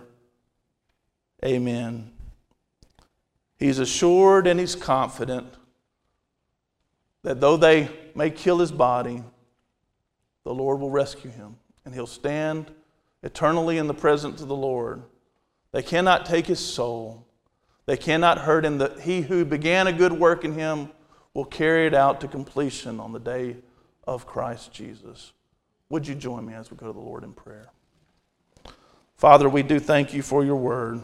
Amen. 1.43 2.11
He's 3.57 3.79
assured 3.79 4.47
and 4.47 4.59
he's 4.59 4.75
confident 4.75 5.53
that 7.23 7.39
though 7.39 7.57
they 7.57 7.89
may 8.13 8.29
kill 8.29 8.59
his 8.59 8.71
body, 8.71 9.23
the 10.43 10.53
Lord 10.53 10.79
will 10.79 10.89
rescue 10.89 11.31
him 11.31 11.57
and 11.85 11.93
he'll 11.93 12.07
stand 12.07 12.71
eternally 13.25 13.79
in 13.79 13.87
the 13.87 13.93
presence 13.93 14.41
of 14.41 14.47
the 14.47 14.55
Lord. 14.55 15.01
They 15.71 15.81
cannot 15.81 16.25
take 16.25 16.45
his 16.45 16.59
soul. 16.59 17.25
They 17.87 17.97
cannot 17.97 18.37
hurt 18.37 18.63
him. 18.63 18.77
That 18.77 19.01
he 19.01 19.21
who 19.21 19.43
began 19.43 19.87
a 19.87 19.93
good 19.93 20.13
work 20.13 20.45
in 20.45 20.53
him 20.53 20.91
will 21.33 21.43
carry 21.43 21.87
it 21.87 21.93
out 21.93 22.21
to 22.21 22.27
completion 22.27 22.99
on 22.99 23.11
the 23.11 23.19
day 23.19 23.57
of 24.07 24.27
Christ 24.27 24.71
Jesus. 24.71 25.33
Would 25.89 26.07
you 26.07 26.15
join 26.15 26.45
me 26.45 26.53
as 26.53 26.71
we 26.71 26.77
go 26.77 26.87
to 26.87 26.93
the 26.93 26.99
Lord 26.99 27.23
in 27.23 27.33
prayer? 27.33 27.71
Father, 29.17 29.49
we 29.49 29.63
do 29.63 29.79
thank 29.79 30.13
you 30.13 30.21
for 30.21 30.45
your 30.45 30.55
word. 30.55 31.01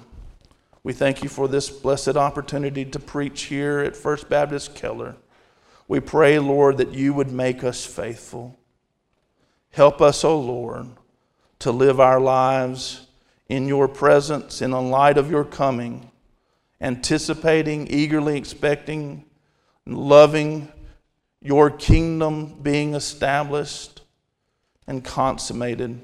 We 0.84 0.94
thank 0.94 1.24
you 1.24 1.30
for 1.30 1.48
this 1.48 1.70
blessed 1.70 2.18
opportunity 2.18 2.86
to 2.86 3.00
preach 3.00 3.44
here 3.44 3.80
at 3.80 3.96
First 3.96 4.30
Baptist 4.30 4.76
Keller. 4.76 5.16
We 5.88 6.00
pray, 6.00 6.40
Lord, 6.40 6.78
that 6.78 6.94
you 6.94 7.14
would 7.14 7.32
make 7.32 7.64
us 7.64 7.86
faithful. 7.86 8.58
Help 9.72 10.02
us, 10.02 10.24
O 10.24 10.32
oh 10.32 10.40
Lord 10.40 10.88
to 11.62 11.71
live 11.71 12.00
our 12.00 12.19
lives 12.19 13.08
in 13.47 13.67
your 13.67 13.88
presence 13.88 14.62
in 14.62 14.71
the 14.71 14.82
light 14.82 15.17
of 15.17 15.30
your 15.30 15.43
coming, 15.43 16.10
anticipating, 16.80 17.88
eagerly 17.89 18.38
expecting, 18.38 19.26
loving 19.86 20.71
your 21.41 21.69
kingdom 21.69 22.58
being 22.62 22.93
established 22.95 24.02
and 24.88 25.04
consummated. 25.04 26.00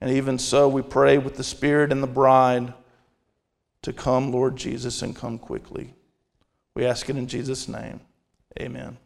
And 0.00 0.10
even 0.10 0.38
so, 0.38 0.68
we 0.68 0.82
pray 0.82 1.18
with 1.18 1.36
the 1.36 1.44
Spirit 1.44 1.92
and 1.92 2.02
the 2.02 2.06
bride 2.06 2.72
to 3.82 3.92
come, 3.92 4.32
Lord 4.32 4.56
Jesus, 4.56 5.02
and 5.02 5.14
come 5.14 5.38
quickly. 5.38 5.92
We 6.74 6.86
ask 6.86 7.10
it 7.10 7.16
in 7.16 7.26
Jesus' 7.26 7.68
name. 7.68 8.00
Amen. 8.58 8.96